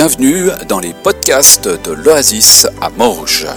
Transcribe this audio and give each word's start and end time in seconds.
Bienvenue 0.00 0.50
dans 0.68 0.78
les 0.78 0.94
podcasts 0.94 1.66
de 1.66 1.90
l'Oasis 1.90 2.68
à 2.80 2.88
Morges. 2.88 3.48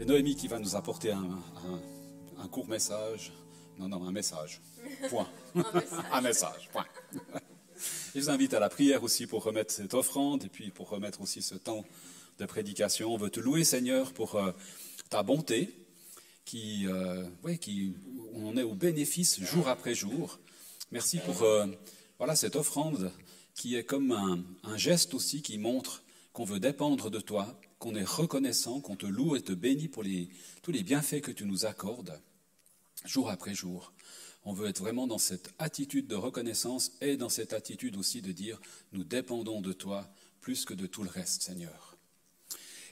Et 0.00 0.06
Noémie 0.06 0.36
qui 0.36 0.48
va 0.48 0.58
nous 0.58 0.74
apporter 0.74 1.12
un, 1.12 2.48
court 2.48 2.66
message. 2.66 3.34
Non, 3.78 3.88
non, 3.88 4.08
un 4.08 4.10
message. 4.10 4.62
Point. 5.10 5.28
un 6.12 6.20
message. 6.22 6.70
Point. 6.72 6.86
Je 8.14 8.20
vous 8.20 8.30
invite 8.30 8.54
à 8.54 8.58
la 8.58 8.70
prière 8.70 9.02
aussi 9.02 9.26
pour 9.26 9.44
remettre 9.44 9.70
cette 9.70 9.92
offrande 9.92 10.44
et 10.44 10.48
puis 10.48 10.70
pour 10.70 10.88
remettre 10.88 11.20
aussi 11.20 11.42
ce 11.42 11.56
temps 11.56 11.84
de 12.38 12.46
prédication. 12.46 13.12
On 13.12 13.18
veut 13.18 13.28
te 13.28 13.40
louer, 13.40 13.64
Seigneur, 13.64 14.14
pour 14.14 14.36
euh, 14.36 14.52
ta 15.10 15.22
bonté, 15.22 15.85
qui, 16.46 16.86
euh, 16.86 17.24
on 18.32 18.56
est 18.56 18.62
au 18.62 18.74
bénéfice 18.74 19.40
jour 19.40 19.68
après 19.68 19.94
jour. 19.94 20.38
Merci 20.92 21.18
pour 21.18 21.42
euh, 21.42 21.66
voilà 22.18 22.36
cette 22.36 22.56
offrande 22.56 23.12
qui 23.54 23.74
est 23.74 23.84
comme 23.84 24.12
un, 24.12 24.76
geste 24.76 25.12
aussi 25.12 25.42
qui 25.42 25.58
montre 25.58 26.02
qu'on 26.32 26.44
veut 26.44 26.60
dépendre 26.60 27.10
de 27.10 27.20
toi, 27.20 27.58
qu'on 27.78 27.94
est 27.94 28.04
reconnaissant, 28.04 28.80
qu'on 28.80 28.96
te 28.96 29.06
loue 29.06 29.36
et 29.36 29.42
te 29.42 29.52
bénit 29.52 29.88
pour 29.88 30.04
tous 30.62 30.72
les 30.72 30.82
bienfaits 30.82 31.20
que 31.20 31.32
tu 31.32 31.44
nous 31.44 31.66
accordes 31.66 32.18
jour 33.04 33.28
après 33.28 33.54
jour. 33.54 33.92
On 34.44 34.52
veut 34.52 34.68
être 34.68 34.80
vraiment 34.80 35.06
dans 35.06 35.18
cette 35.18 35.52
attitude 35.58 36.06
de 36.06 36.14
reconnaissance 36.14 36.92
et 37.00 37.16
dans 37.16 37.28
cette 37.28 37.52
attitude 37.52 37.96
aussi 37.96 38.22
de 38.22 38.32
dire 38.32 38.60
nous 38.92 39.04
dépendons 39.04 39.60
de 39.60 39.72
toi 39.72 40.08
plus 40.40 40.64
que 40.64 40.74
de 40.74 40.86
tout 40.86 41.02
le 41.02 41.10
reste, 41.10 41.42
Seigneur. 41.42 41.95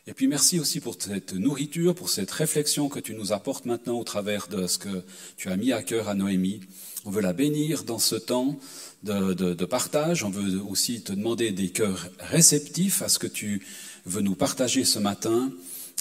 Et 0.07 0.13
puis 0.13 0.27
merci 0.27 0.61
aussi 0.61 0.81
pour 0.81 0.97
cette 0.99 1.33
nourriture, 1.33 1.95
pour 1.95 2.11
cette 2.11 2.31
réflexion 2.31 2.91
que 2.91 3.01
tu 3.01 3.15
nous 3.15 3.33
apportes 3.33 3.65
maintenant 3.65 3.99
au 3.99 4.05
travers 4.05 4.49
de 4.49 4.67
ce 4.67 4.77
que 4.77 5.03
tu 5.39 5.49
as 5.49 5.57
mis 5.57 5.73
à 5.73 5.83
cœur 5.83 6.09
à 6.09 6.15
Noémie. 6.15 6.61
On 7.07 7.11
veut 7.11 7.23
la 7.23 7.33
bénir 7.33 7.85
dans 7.85 7.99
ce 7.99 8.15
temps 8.15 8.59
de, 9.03 9.65
partage. 9.65 10.23
On 10.23 10.29
veut 10.29 10.61
aussi 10.61 11.01
te 11.01 11.13
demander 11.13 11.53
des 11.53 11.71
cœurs 11.71 12.09
réceptifs 12.19 13.01
à 13.01 13.09
ce 13.09 13.19
que 13.19 13.27
tu 13.27 13.67
veux 14.05 14.21
nous 14.21 14.35
partager 14.35 14.85
ce 14.85 14.99
matin. 14.99 15.51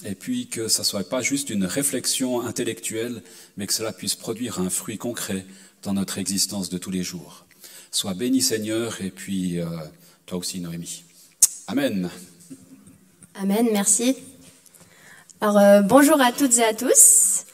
Et 0.05 0.15
puis 0.15 0.47
que 0.47 0.67
ça 0.67 0.83
soit 0.83 1.07
pas 1.07 1.21
juste 1.21 1.49
une 1.49 1.65
réflexion 1.65 2.41
intellectuelle, 2.41 3.21
mais 3.55 3.67
que 3.67 3.73
cela 3.73 3.93
puisse 3.93 4.15
produire 4.15 4.59
un 4.59 4.69
fruit 4.69 4.97
concret 4.97 5.45
dans 5.81 5.93
notre 5.93 6.17
existence 6.17 6.69
de 6.69 6.77
tous 6.77 6.91
les 6.91 7.03
jours. 7.03 7.45
Sois 7.91 8.15
béni 8.15 8.41
Seigneur, 8.41 8.99
et 9.01 9.11
puis 9.11 9.59
euh, 9.59 9.67
toi 10.25 10.39
aussi 10.39 10.59
Noémie. 10.59 11.03
Amen. 11.67 12.09
Amen, 13.35 13.67
merci. 13.71 14.15
Alors 15.41 15.57
euh, 15.57 15.81
bonjour 15.81 16.21
à 16.21 16.31
toutes 16.31 16.57
et 16.59 16.63
à 16.63 16.73
tous. 16.73 17.45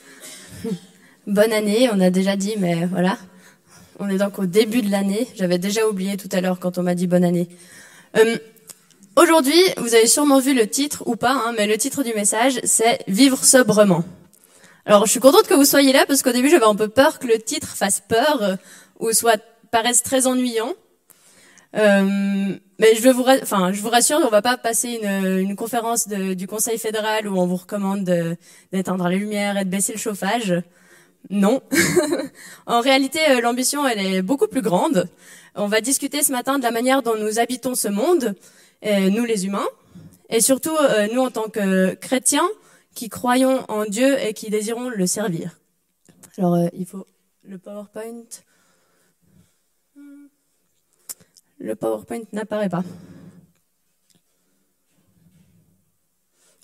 Bonne 1.27 1.53
année, 1.53 1.89
on 1.91 2.01
a 2.01 2.09
déjà 2.09 2.35
dit, 2.35 2.55
mais 2.57 2.85
voilà. 2.85 3.17
On 3.99 4.09
est 4.09 4.17
donc 4.17 4.39
au 4.39 4.45
début 4.45 4.81
de 4.81 4.91
l'année. 4.91 5.27
J'avais 5.35 5.57
déjà 5.57 5.87
oublié 5.87 6.17
tout 6.17 6.29
à 6.33 6.41
l'heure 6.41 6.59
quand 6.59 6.77
on 6.77 6.83
m'a 6.83 6.95
dit 6.95 7.07
bonne 7.07 7.23
année. 7.23 7.49
Euh, 8.17 8.37
Aujourd'hui, 9.15 9.61
vous 9.77 9.95
avez 9.95 10.07
sûrement 10.07 10.39
vu 10.39 10.53
le 10.53 10.67
titre 10.67 11.03
ou 11.05 11.17
pas, 11.17 11.31
hein, 11.33 11.53
mais 11.57 11.67
le 11.67 11.77
titre 11.77 12.03
du 12.03 12.13
message, 12.13 12.59
c'est 12.63 12.99
Vivre 13.07 13.43
sobrement. 13.43 14.03
Alors 14.85 15.05
je 15.05 15.11
suis 15.11 15.19
contente 15.19 15.47
que 15.47 15.53
vous 15.53 15.65
soyez 15.65 15.91
là 15.91 16.05
parce 16.07 16.23
qu'au 16.23 16.31
début 16.31 16.49
j'avais 16.49 16.65
un 16.65 16.75
peu 16.75 16.87
peur 16.87 17.19
que 17.19 17.27
le 17.27 17.37
titre 17.37 17.67
fasse 17.67 18.01
peur 18.07 18.41
euh, 18.41 18.55
ou 18.99 19.11
soit 19.11 19.41
paraisse 19.71 20.03
très 20.03 20.25
ennuyant. 20.25 20.73
Euh, 21.75 22.57
mais 22.79 22.95
je 22.95 23.09
vous, 23.09 23.23
enfin, 23.41 23.71
je 23.71 23.81
vous 23.81 23.89
rassure, 23.89 24.19
on 24.25 24.29
va 24.29 24.41
pas 24.41 24.57
passer 24.57 24.99
une, 25.01 25.37
une 25.37 25.55
conférence 25.55 26.07
de, 26.07 26.33
du 26.33 26.47
Conseil 26.47 26.77
fédéral 26.77 27.27
où 27.27 27.37
on 27.37 27.45
vous 27.45 27.57
recommande 27.57 28.03
d'éteindre 28.71 29.07
les 29.07 29.17
lumières 29.17 29.57
et 29.57 29.65
de 29.65 29.69
baisser 29.69 29.93
le 29.93 29.99
chauffage. 29.99 30.53
Non. 31.29 31.61
en 32.65 32.81
réalité, 32.81 33.19
euh, 33.29 33.41
l'ambition, 33.41 33.85
elle 33.87 33.99
est 33.99 34.21
beaucoup 34.21 34.47
plus 34.47 34.61
grande. 34.61 35.07
On 35.55 35.67
va 35.67 35.81
discuter 35.81 36.23
ce 36.23 36.31
matin 36.31 36.57
de 36.57 36.63
la 36.63 36.71
manière 36.71 37.03
dont 37.03 37.15
nous 37.17 37.39
habitons 37.39 37.75
ce 37.75 37.89
monde, 37.89 38.35
euh, 38.85 39.09
nous 39.09 39.25
les 39.25 39.45
humains, 39.45 39.67
et 40.29 40.41
surtout 40.41 40.75
nous 41.11 41.21
en 41.21 41.31
tant 41.31 41.49
que 41.49 41.95
chrétiens 41.95 42.47
qui 42.93 43.09
croyons 43.09 43.65
en 43.67 43.85
Dieu 43.85 44.17
et 44.19 44.33
qui 44.33 44.49
désirons 44.49 44.89
le 44.89 45.07
servir. 45.07 45.59
Alors, 46.37 46.69
il 46.73 46.85
faut 46.85 47.05
le 47.43 47.57
PowerPoint. 47.57 48.25
Le 51.59 51.75
PowerPoint 51.75 52.21
n'apparaît 52.31 52.69
pas. 52.69 52.83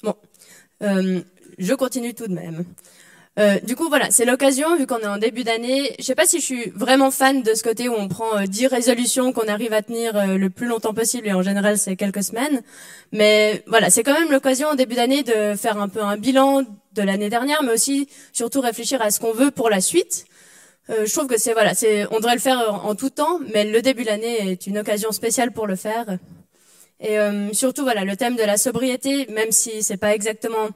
Bon, 0.03 0.15
euh, 0.81 1.21
je 1.57 1.73
continue 1.73 2.13
tout 2.13 2.27
de 2.27 2.33
même. 2.33 2.65
Euh, 3.37 3.59
du 3.59 3.75
coup, 3.75 3.89
voilà, 3.89 4.11
c'est 4.11 4.23
l'occasion, 4.23 4.77
vu 4.77 4.87
qu'on 4.87 4.99
est 4.99 5.07
en 5.07 5.17
début 5.17 5.43
d'année. 5.43 5.93
Je 5.99 6.03
sais 6.05 6.15
pas 6.15 6.25
si 6.25 6.39
je 6.39 6.45
suis 6.45 6.69
vraiment 6.69 7.11
fan 7.11 7.43
de 7.43 7.53
ce 7.53 7.63
côté 7.63 7.89
où 7.89 7.93
on 7.93 8.07
prend 8.07 8.37
euh, 8.37 8.45
10 8.45 8.67
résolutions 8.67 9.33
qu'on 9.33 9.49
arrive 9.49 9.73
à 9.73 9.81
tenir 9.81 10.15
euh, 10.15 10.37
le 10.37 10.49
plus 10.49 10.67
longtemps 10.67 10.93
possible, 10.93 11.27
et 11.27 11.33
en 11.33 11.41
général, 11.41 11.77
c'est 11.77 11.97
quelques 11.97 12.23
semaines. 12.23 12.61
Mais 13.11 13.61
voilà, 13.67 13.89
c'est 13.89 14.03
quand 14.03 14.17
même 14.17 14.31
l'occasion 14.31 14.69
en 14.69 14.75
début 14.75 14.95
d'année 14.95 15.23
de 15.23 15.55
faire 15.55 15.77
un 15.77 15.89
peu 15.89 16.01
un 16.01 16.15
bilan 16.15 16.61
de 16.93 17.01
l'année 17.01 17.29
dernière, 17.29 17.61
mais 17.63 17.73
aussi 17.73 18.07
surtout 18.31 18.61
réfléchir 18.61 19.01
à 19.01 19.11
ce 19.11 19.19
qu'on 19.19 19.33
veut 19.33 19.51
pour 19.51 19.69
la 19.69 19.81
suite. 19.81 20.25
Euh, 20.89 21.05
je 21.05 21.11
trouve 21.11 21.27
que 21.27 21.37
c'est 21.37 21.53
voilà, 21.53 21.73
c'est 21.73 22.05
on 22.11 22.17
devrait 22.17 22.35
le 22.35 22.41
faire 22.41 22.85
en 22.85 22.95
tout 22.95 23.09
temps, 23.09 23.39
mais 23.53 23.65
le 23.65 23.81
début 23.81 24.03
de 24.03 24.07
l'année 24.07 24.51
est 24.51 24.67
une 24.67 24.77
occasion 24.77 25.11
spéciale 25.11 25.51
pour 25.51 25.65
le 25.67 25.75
faire. 25.75 26.17
Et 26.99 27.19
euh, 27.19 27.51
surtout 27.53 27.83
voilà, 27.83 28.05
le 28.05 28.15
thème 28.15 28.35
de 28.35 28.43
la 28.43 28.57
sobriété, 28.57 29.27
même 29.27 29.51
si 29.51 29.81
c'est 29.83 29.97
pas 29.97 30.13
exactement 30.13 30.69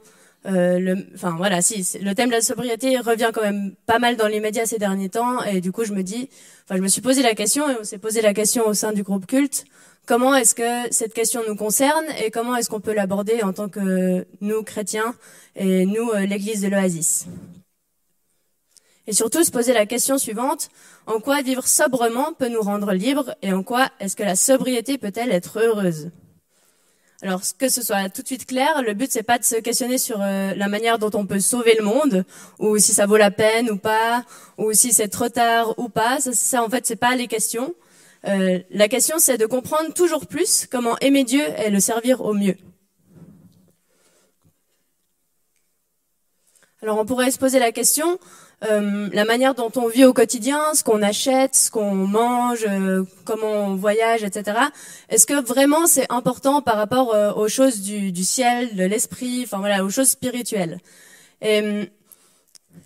euh, 0.46 0.78
le, 0.78 0.96
enfin 1.14 1.34
voilà, 1.36 1.62
si 1.62 1.86
le 2.02 2.14
thème 2.14 2.28
de 2.28 2.34
la 2.34 2.40
sobriété 2.40 2.98
revient 2.98 3.30
quand 3.32 3.42
même 3.42 3.74
pas 3.86 3.98
mal 3.98 4.16
dans 4.16 4.26
les 4.26 4.40
médias 4.40 4.66
ces 4.66 4.78
derniers 4.78 5.10
temps, 5.10 5.42
et 5.44 5.60
du 5.60 5.70
coup 5.70 5.84
je 5.84 5.92
me 5.92 6.02
dis, 6.02 6.28
enfin 6.64 6.76
je 6.76 6.82
me 6.82 6.88
suis 6.88 7.02
posé 7.02 7.22
la 7.22 7.34
question 7.34 7.70
et 7.70 7.76
on 7.80 7.84
s'est 7.84 7.98
posé 7.98 8.20
la 8.20 8.34
question 8.34 8.66
au 8.66 8.74
sein 8.74 8.92
du 8.92 9.02
groupe 9.02 9.26
culte, 9.26 9.64
comment 10.06 10.34
est-ce 10.34 10.54
que 10.54 10.92
cette 10.92 11.14
question 11.14 11.42
nous 11.46 11.56
concerne 11.56 12.04
et 12.24 12.30
comment 12.30 12.56
est-ce 12.56 12.68
qu'on 12.68 12.80
peut 12.80 12.94
l'aborder 12.94 13.42
en 13.42 13.52
tant 13.52 13.68
que 13.68 14.26
nous 14.40 14.62
chrétiens 14.62 15.14
et 15.56 15.86
nous 15.86 16.10
l'Église 16.26 16.62
de 16.62 16.68
l'Oasis? 16.68 17.26
Et 19.10 19.12
surtout 19.12 19.42
se 19.42 19.50
poser 19.50 19.72
la 19.72 19.86
question 19.86 20.18
suivante, 20.18 20.68
en 21.08 21.18
quoi 21.18 21.42
vivre 21.42 21.66
sobrement 21.66 22.32
peut 22.32 22.46
nous 22.46 22.60
rendre 22.60 22.92
libres 22.92 23.34
et 23.42 23.52
en 23.52 23.64
quoi 23.64 23.88
est-ce 23.98 24.14
que 24.14 24.22
la 24.22 24.36
sobriété 24.36 24.98
peut-elle 24.98 25.32
être 25.32 25.58
heureuse? 25.58 26.12
Alors, 27.20 27.42
que 27.58 27.68
ce 27.68 27.82
soit 27.82 28.08
tout 28.08 28.22
de 28.22 28.28
suite 28.28 28.46
clair, 28.46 28.82
le 28.86 28.94
but 28.94 29.10
c'est 29.10 29.24
pas 29.24 29.40
de 29.40 29.42
se 29.42 29.56
questionner 29.56 29.98
sur 29.98 30.22
euh, 30.22 30.54
la 30.54 30.68
manière 30.68 31.00
dont 31.00 31.10
on 31.14 31.26
peut 31.26 31.40
sauver 31.40 31.74
le 31.76 31.84
monde, 31.84 32.24
ou 32.60 32.78
si 32.78 32.94
ça 32.94 33.06
vaut 33.06 33.16
la 33.16 33.32
peine 33.32 33.68
ou 33.68 33.78
pas, 33.78 34.24
ou 34.58 34.72
si 34.74 34.92
c'est 34.92 35.08
trop 35.08 35.28
tard 35.28 35.76
ou 35.76 35.88
pas. 35.88 36.20
Ça, 36.20 36.62
en 36.62 36.68
fait, 36.68 36.86
c'est 36.86 36.94
pas 36.94 37.16
les 37.16 37.26
questions. 37.26 37.74
Euh, 38.28 38.60
la 38.70 38.86
question 38.86 39.16
c'est 39.18 39.38
de 39.38 39.46
comprendre 39.46 39.92
toujours 39.92 40.28
plus 40.28 40.68
comment 40.70 40.96
aimer 41.00 41.24
Dieu 41.24 41.42
et 41.58 41.70
le 41.70 41.80
servir 41.80 42.20
au 42.20 42.32
mieux. 42.32 42.54
Alors, 46.82 46.98
on 46.98 47.04
pourrait 47.04 47.30
se 47.30 47.38
poser 47.38 47.58
la 47.58 47.72
question 47.72 48.18
euh, 48.62 49.08
la 49.12 49.24
manière 49.24 49.54
dont 49.54 49.72
on 49.76 49.88
vit 49.88 50.04
au 50.04 50.12
quotidien, 50.12 50.74
ce 50.74 50.84
qu'on 50.84 51.00
achète, 51.00 51.54
ce 51.54 51.70
qu'on 51.70 51.94
mange, 51.94 52.66
euh, 52.68 53.04
comment 53.24 53.68
on 53.68 53.74
voyage, 53.74 54.22
etc. 54.22 54.58
Est-ce 55.08 55.26
que 55.26 55.42
vraiment 55.42 55.86
c'est 55.86 56.06
important 56.12 56.60
par 56.60 56.76
rapport 56.76 57.14
euh, 57.14 57.32
aux 57.32 57.48
choses 57.48 57.80
du, 57.80 58.12
du, 58.12 58.22
ciel, 58.22 58.76
de 58.76 58.84
l'esprit, 58.84 59.42
enfin 59.44 59.58
voilà, 59.58 59.82
aux 59.82 59.88
choses 59.88 60.10
spirituelles? 60.10 60.78
Et 61.40 61.88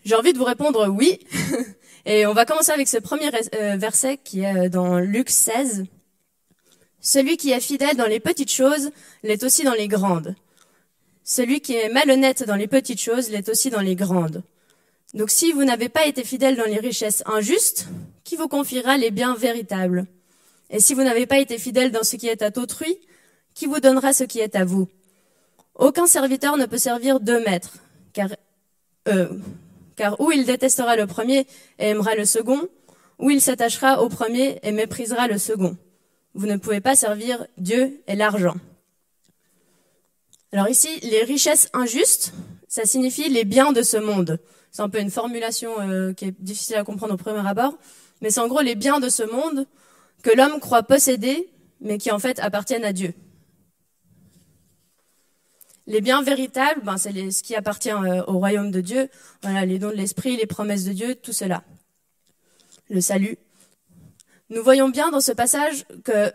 j'ai 0.05 0.15
envie 0.15 0.33
de 0.33 0.39
vous 0.39 0.45
répondre 0.45 0.87
oui. 0.89 1.19
Et 2.07 2.27
on 2.27 2.35
va 2.35 2.45
commencer 2.45 2.71
avec 2.71 2.87
ce 2.87 2.99
premier 2.99 3.31
verset 3.77 4.19
qui 4.23 4.43
est 4.43 4.69
dans 4.69 4.99
Luc 4.99 5.31
16. 5.31 5.87
Celui 7.01 7.37
qui 7.37 7.51
est 7.51 7.61
fidèle 7.61 7.97
dans 7.97 8.07
les 8.07 8.21
petites 8.21 8.53
choses 8.53 8.91
l'est 9.23 9.43
aussi 9.43 9.65
dans 9.65 9.73
les 9.73 9.89
grandes. 9.89 10.37
Celui 11.25 11.61
qui 11.61 11.75
est 11.75 11.89
malhonnête 11.89 12.45
dans 12.45 12.57
les 12.57 12.67
petites 12.69 13.01
choses 13.01 13.31
l'est 13.31 13.49
aussi 13.49 13.71
dans 13.71 13.81
les 13.81 13.97
grandes. 13.97 14.45
Donc 15.15 15.31
si 15.31 15.53
vous 15.53 15.65
n'avez 15.65 15.89
pas 15.89 16.07
été 16.07 16.25
fidèle 16.25 16.57
dans 16.57 16.65
les 16.65 16.79
richesses 16.79 17.23
injustes, 17.27 17.87
qui 18.25 18.35
vous 18.37 18.49
confiera 18.49 18.97
les 18.97 19.13
biens 19.13 19.35
véritables? 19.35 20.07
Et 20.71 20.81
si 20.81 20.93
vous 20.93 21.05
n'avez 21.05 21.27
pas 21.27 21.39
été 21.39 21.57
fidèle 21.57 21.93
dans 21.93 22.03
ce 22.03 22.17
qui 22.17 22.27
est 22.27 22.43
à 22.43 22.51
autrui, 22.57 22.99
qui 23.55 23.67
vous 23.67 23.79
donnera 23.79 24.13
ce 24.13 24.25
qui 24.25 24.41
est 24.41 24.57
à 24.57 24.65
vous? 24.65 24.89
Aucun 25.77 26.09
serviteur 26.09 26.57
ne 26.57 26.67
peut 26.67 26.79
servir 26.79 27.21
deux 27.21 27.43
maîtres, 27.45 27.77
car, 28.13 28.29
euh, 29.09 29.29
car 29.95 30.21
ou 30.21 30.33
il 30.33 30.45
détestera 30.45 30.97
le 30.97 31.07
premier 31.07 31.47
et 31.79 31.91
aimera 31.91 32.17
le 32.17 32.25
second, 32.25 32.69
ou 33.21 33.31
il 33.31 33.41
s'attachera 33.41 34.03
au 34.03 34.09
premier 34.09 34.59
et 34.65 34.73
méprisera 34.73 35.29
le 35.29 35.39
second. 35.39 35.77
Vous 36.35 36.47
ne 36.47 36.57
pouvez 36.57 36.81
pas 36.81 36.97
servir 36.97 37.47
Dieu 37.57 38.01
et 38.09 38.17
l'argent. 38.17 38.57
Alors 40.55 40.69
ici, 40.69 41.01
les 41.01 41.25
richesses 41.25 41.69
injustes, 41.73 42.33
ça 42.69 42.85
signifie 42.85 43.29
les 43.29 43.45
biens 43.45 43.73
de 43.73 43.83
ce 43.83 43.97
monde. 43.97 44.39
C'est 44.71 44.83
un 44.83 44.89
peu 44.89 45.01
une 45.01 45.11
formulation 45.11 45.81
euh, 45.81 46.13
qui 46.13 46.27
est 46.27 46.41
difficile 46.41 46.77
à 46.77 46.85
comprendre 46.85 47.15
au 47.15 47.17
premier 47.17 47.45
abord, 47.45 47.77
mais 48.23 48.31
c'est 48.31 48.39
en 48.39 48.47
gros 48.47 48.61
les 48.61 48.77
biens 48.77 49.01
de 49.01 49.09
ce 49.09 49.25
monde 49.25 49.67
que 50.23 50.31
l'homme 50.31 50.61
croit 50.61 50.85
posséder, 50.85 51.51
mais 51.81 51.99
qui 51.99 52.13
en 52.13 52.21
fait 52.21 52.39
appartiennent 52.39 52.85
à 52.85 52.93
Dieu. 52.93 53.15
Les 55.89 56.01
biens 56.01 56.23
véritables, 56.23 56.83
ben, 56.85 56.99
c'est 56.99 57.33
ce 57.33 57.43
qui 57.43 57.57
appartient 57.57 57.91
euh, 57.91 58.23
au 58.29 58.39
royaume 58.39 58.71
de 58.71 58.81
Dieu, 58.81 59.09
voilà, 59.43 59.67
les 59.67 59.81
dons 59.81 59.91
de 59.91 59.97
l'esprit, 59.97 60.37
les 60.37 60.47
promesses 60.47 60.85
de 60.85 60.93
Dieu, 60.93 61.17
tout 61.17 61.33
cela. 61.33 61.65
le 62.91 63.01
salut. 63.01 63.39
Nous 64.51 64.63
voyons 64.63 64.89
bien 64.89 65.11
dans 65.11 65.21
ce 65.21 65.33
passage 65.33 65.85
que 66.05 66.33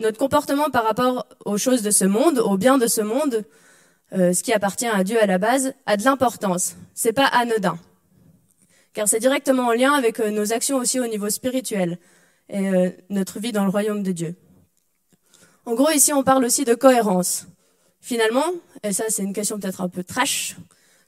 notre 0.00 0.18
comportement 0.18 0.70
par 0.70 0.84
rapport 0.84 1.26
aux 1.44 1.58
choses 1.58 1.82
de 1.82 1.90
ce 1.90 2.04
monde, 2.04 2.38
aux 2.38 2.56
biens 2.56 2.78
de 2.78 2.86
ce 2.86 3.00
monde, 3.00 3.44
euh, 4.12 4.32
ce 4.32 4.42
qui 4.42 4.52
appartient 4.52 4.86
à 4.86 5.04
Dieu 5.04 5.22
à 5.22 5.26
la 5.26 5.38
base, 5.38 5.74
a 5.86 5.96
de 5.96 6.02
l'importance. 6.04 6.74
C'est 6.94 7.12
pas 7.12 7.26
anodin. 7.26 7.78
Car 8.92 9.06
c'est 9.06 9.20
directement 9.20 9.68
en 9.68 9.72
lien 9.72 9.92
avec 9.92 10.18
euh, 10.18 10.30
nos 10.30 10.52
actions 10.52 10.78
aussi 10.78 10.98
au 10.98 11.06
niveau 11.06 11.30
spirituel 11.30 11.98
et 12.48 12.68
euh, 12.68 12.90
notre 13.08 13.38
vie 13.38 13.52
dans 13.52 13.64
le 13.64 13.70
royaume 13.70 14.02
de 14.02 14.10
Dieu. 14.10 14.34
En 15.64 15.74
gros, 15.74 15.90
ici, 15.90 16.12
on 16.12 16.24
parle 16.24 16.44
aussi 16.44 16.64
de 16.64 16.74
cohérence. 16.74 17.46
Finalement, 18.00 18.46
et 18.82 18.92
ça 18.92 19.04
c'est 19.08 19.22
une 19.22 19.34
question 19.34 19.58
peut-être 19.60 19.82
un 19.82 19.88
peu 19.88 20.02
trash, 20.02 20.56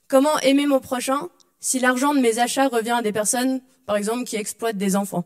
comment 0.08 0.38
aimer 0.40 0.66
mon 0.66 0.78
prochain 0.78 1.30
si 1.58 1.80
l'argent 1.80 2.12
de 2.12 2.20
mes 2.20 2.38
achats 2.38 2.68
revient 2.68 2.90
à 2.90 3.02
des 3.02 3.12
personnes, 3.12 3.62
par 3.86 3.96
exemple, 3.96 4.24
qui 4.24 4.36
exploitent 4.36 4.76
des 4.76 4.94
enfants? 4.94 5.24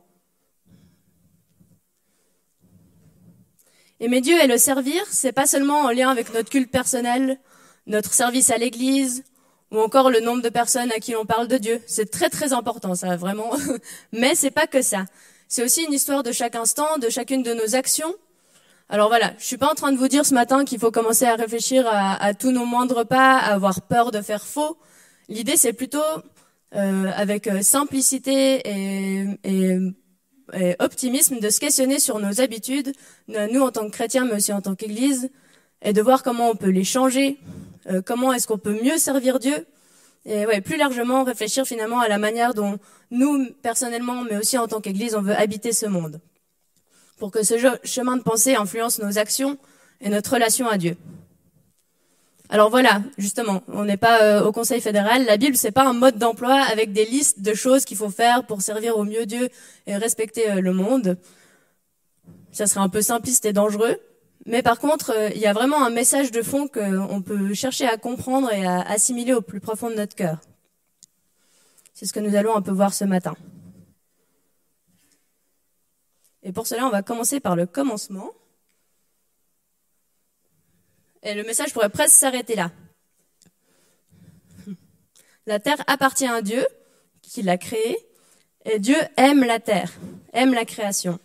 Aimer 3.99 4.21
Dieu 4.21 4.37
et 4.43 4.47
le 4.47 4.59
servir, 4.59 5.03
c'est 5.11 5.33
pas 5.33 5.47
seulement 5.47 5.81
en 5.81 5.91
lien 5.91 6.11
avec 6.11 6.33
notre 6.35 6.51
culte 6.51 6.71
personnel, 6.71 7.39
notre 7.87 8.13
service 8.13 8.51
à 8.51 8.59
l'église, 8.59 9.25
ou 9.73 9.81
encore 9.81 10.11
le 10.11 10.21
nombre 10.21 10.43
de 10.43 10.51
personnes 10.51 10.93
à 10.93 11.01
qui 11.01 11.17
on 11.17 11.25
parle 11.25 11.49
de 11.49 11.57
Dieu. 11.57 11.81
C'est 11.87 12.11
très 12.11 12.29
très 12.29 12.53
important, 12.53 12.95
ça, 12.95 13.17
vraiment. 13.17 13.51
Mais 14.13 14.35
c'est 14.35 14.51
pas 14.51 14.67
que 14.67 14.83
ça. 14.83 15.07
C'est 15.49 15.65
aussi 15.65 15.83
une 15.85 15.95
histoire 15.95 16.23
de 16.23 16.31
chaque 16.31 16.57
instant, 16.57 16.99
de 16.99 17.09
chacune 17.09 17.43
de 17.43 17.55
nos 17.55 17.75
actions. 17.75 18.15
Alors 18.91 19.09
voilà, 19.09 19.33
je 19.39 19.45
suis 19.45 19.57
pas 19.57 19.71
en 19.71 19.75
train 19.75 19.93
de 19.93 19.97
vous 19.97 20.09
dire 20.09 20.27
ce 20.27 20.35
matin 20.35 20.67
qu'il 20.67 20.79
faut 20.79 20.91
commencer 20.91 21.25
à 21.25 21.35
réfléchir 21.35 21.87
à, 21.89 22.35
tous 22.35 22.51
nos 22.51 22.67
moindres 22.67 23.07
pas, 23.07 23.39
à 23.39 23.55
avoir 23.55 23.81
peur 23.81 24.11
de 24.11 24.21
faire 24.21 24.45
faux. 24.47 24.77
L'idée, 25.29 25.57
c'est 25.57 25.73
plutôt 25.73 25.99
euh, 26.75 27.11
avec 27.17 27.47
euh, 27.49 27.63
simplicité 27.63 28.61
et 28.65 29.25
et 29.43 29.79
optimisme 30.79 31.41
de 31.41 31.51
se 31.51 31.61
questionner 31.61 31.99
sur 31.99 32.19
nos 32.19 32.41
habitudes, 32.41 32.93
nous 33.29 33.61
en 33.61 33.71
tant 33.71 33.87
que 33.87 33.93
chrétiens, 33.93 34.25
mais 34.25 34.35
aussi 34.35 34.53
en 34.53 34.61
tant 34.61 34.75
qu'Église, 34.75 35.31
et 35.83 35.93
de 35.93 36.03
voir 36.03 36.23
comment 36.23 36.51
on 36.51 36.57
peut 36.57 36.71
les 36.71 36.85
changer, 36.85 37.39
euh, 37.89 38.03
comment 38.05 38.33
est-ce 38.33 38.47
qu'on 38.47 38.59
peut 38.59 38.79
mieux 38.83 38.99
servir 38.99 39.39
Dieu, 39.39 39.67
et 40.25 40.47
ouais, 40.47 40.61
plus 40.61 40.77
largement 40.77 41.23
réfléchir 41.23 41.65
finalement 41.67 42.01
à 42.01 42.09
la 42.09 42.19
manière 42.19 42.55
dont 42.55 42.79
nous, 43.11 43.47
personnellement, 43.63 44.23
mais 44.23 44.37
aussi 44.37 44.59
en 44.59 44.67
tant 44.67 44.81
qu'Église, 44.81 45.15
on 45.15 45.23
veut 45.23 45.37
habiter 45.37 45.73
ce 45.73 45.87
monde, 45.87 46.21
pour 47.19 47.31
que 47.31 47.43
ce 47.43 47.55
chemin 47.85 48.17
de 48.17 48.23
pensée 48.23 48.57
influence 48.57 48.99
nos 48.99 49.19
actions 49.19 49.59
et 50.01 50.09
notre 50.09 50.33
relation 50.33 50.69
à 50.69 50.79
Dieu. 50.79 50.97
Alors 52.49 52.71
voilà, 52.71 53.03
justement, 53.19 53.63
on 53.69 53.85
n'est 53.85 53.97
pas 53.97 54.23
euh, 54.23 54.45
au 54.45 54.53
Conseil 54.53 54.81
fédéral. 54.81 55.25
La 55.25 55.37
Bible, 55.37 55.57
c'est 55.57 55.73
pas 55.73 55.85
un 55.85 55.93
mode 55.93 56.17
d'emploi 56.19 56.55
avec 56.55 56.93
des 56.93 57.05
listes 57.05 57.41
de 57.41 57.55
choses 57.55 57.85
qu'il 57.85 57.97
faut 57.97 58.11
faire 58.11 58.47
pour 58.47 58.63
servir 58.63 58.97
au 58.97 59.05
mieux 59.05 59.27
Dieu 59.27 59.49
et 59.87 59.97
respecter 59.97 60.51
euh, 60.51 60.61
le 60.61 60.73
monde. 60.73 61.19
Ça 62.53 62.67
serait 62.67 62.81
un 62.81 62.89
peu 62.89 63.03
simpliste 63.03 63.45
et 63.47 63.53
dangereux. 63.53 63.97
Mais 64.47 64.63
par 64.63 64.79
contre, 64.79 65.13
euh, 65.13 65.31
il 65.35 65.41
y 65.41 65.47
a 65.47 65.53
vraiment 65.53 65.85
un 65.85 65.91
message 65.91 66.31
de 66.31 66.41
fond 66.41 66.69
qu'on 66.69 67.21
peut 67.21 67.53
chercher 67.53 67.87
à 67.87 67.97
comprendre 67.97 68.53
et 68.53 68.65
à 68.65 68.81
assimiler 68.83 69.33
au 69.33 69.41
plus 69.41 69.61
profond 69.61 69.91
de 69.91 69.97
notre 69.97 70.15
cœur. 70.15 70.39
C'est 71.95 72.07
ce 72.07 72.13
que 72.13 72.21
nous 72.21 72.37
allons 72.37 72.55
un 72.55 72.63
peu 72.63 72.71
voir 72.71 72.95
ce 72.95 73.05
matin. 73.05 73.35
Et 76.45 76.53
pour 76.53 76.69
cela, 76.69 76.87
on 76.87 76.91
va 76.91 77.03
commencer 77.03 77.41
par 77.41 77.57
le 77.57 77.67
commencement. 77.67 78.31
Et 81.27 81.35
le 81.35 81.43
message 81.43 81.73
pourrait 81.73 81.91
presque 81.91 82.15
s'arrêter 82.15 82.55
là. 82.55 82.71
La 85.47 85.59
terre 85.59 85.83
appartient 85.89 86.27
à 86.27 86.41
Dieu, 86.41 86.65
qui 87.21 87.43
l'a 87.43 87.59
créée, 87.59 87.99
et 88.65 88.79
Dieu 88.79 88.97
aime 89.17 89.43
la 89.43 89.59
terre, 89.59 89.93
aime 90.33 90.55
la 90.55 90.65
création. 90.65 91.19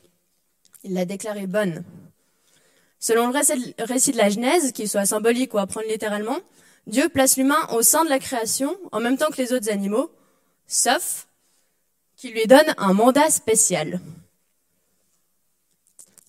Il 0.84 0.96
l'a 0.96 1.06
déclarée 1.06 1.46
bonne. 1.46 1.84
Selon 3.00 3.28
le 3.30 3.84
récit 3.84 4.12
de 4.12 4.18
la 4.18 4.32
Genèse, 4.32 4.72
qu'il 4.72 4.90
soit 4.90 5.06
symbolique 5.06 5.54
ou 5.54 5.60
à 5.60 5.68
prendre 5.68 5.88
littéralement, 5.88 6.40
Dieu 6.88 7.08
place 7.08 7.38
l'humain 7.38 7.68
au 7.72 7.84
sein 7.84 8.04
de 8.04 8.10
la 8.10 8.18
création 8.18 8.76
en 8.92 9.02
même 9.02 9.18
temps 9.18 9.30
que 9.30 9.40
les 9.40 9.54
autres 9.54 9.70
animaux, 9.70 10.10
sauf 10.66 11.28
qu'il 12.18 12.34
lui 12.34 12.48
donne 12.48 12.74
un 12.80 12.94
mandat 12.94 13.30
spécial. 13.30 14.00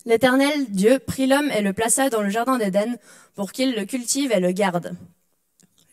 L'Éternel 0.05 0.65
Dieu 0.69 0.99
prit 0.99 1.27
l'homme 1.27 1.49
et 1.51 1.61
le 1.61 1.73
plaça 1.73 2.09
dans 2.09 2.21
le 2.21 2.29
jardin 2.29 2.57
d'Éden 2.57 2.97
pour 3.35 3.51
qu'il 3.51 3.73
le 3.73 3.85
cultive 3.85 4.31
et 4.31 4.39
le 4.39 4.51
garde. 4.51 4.95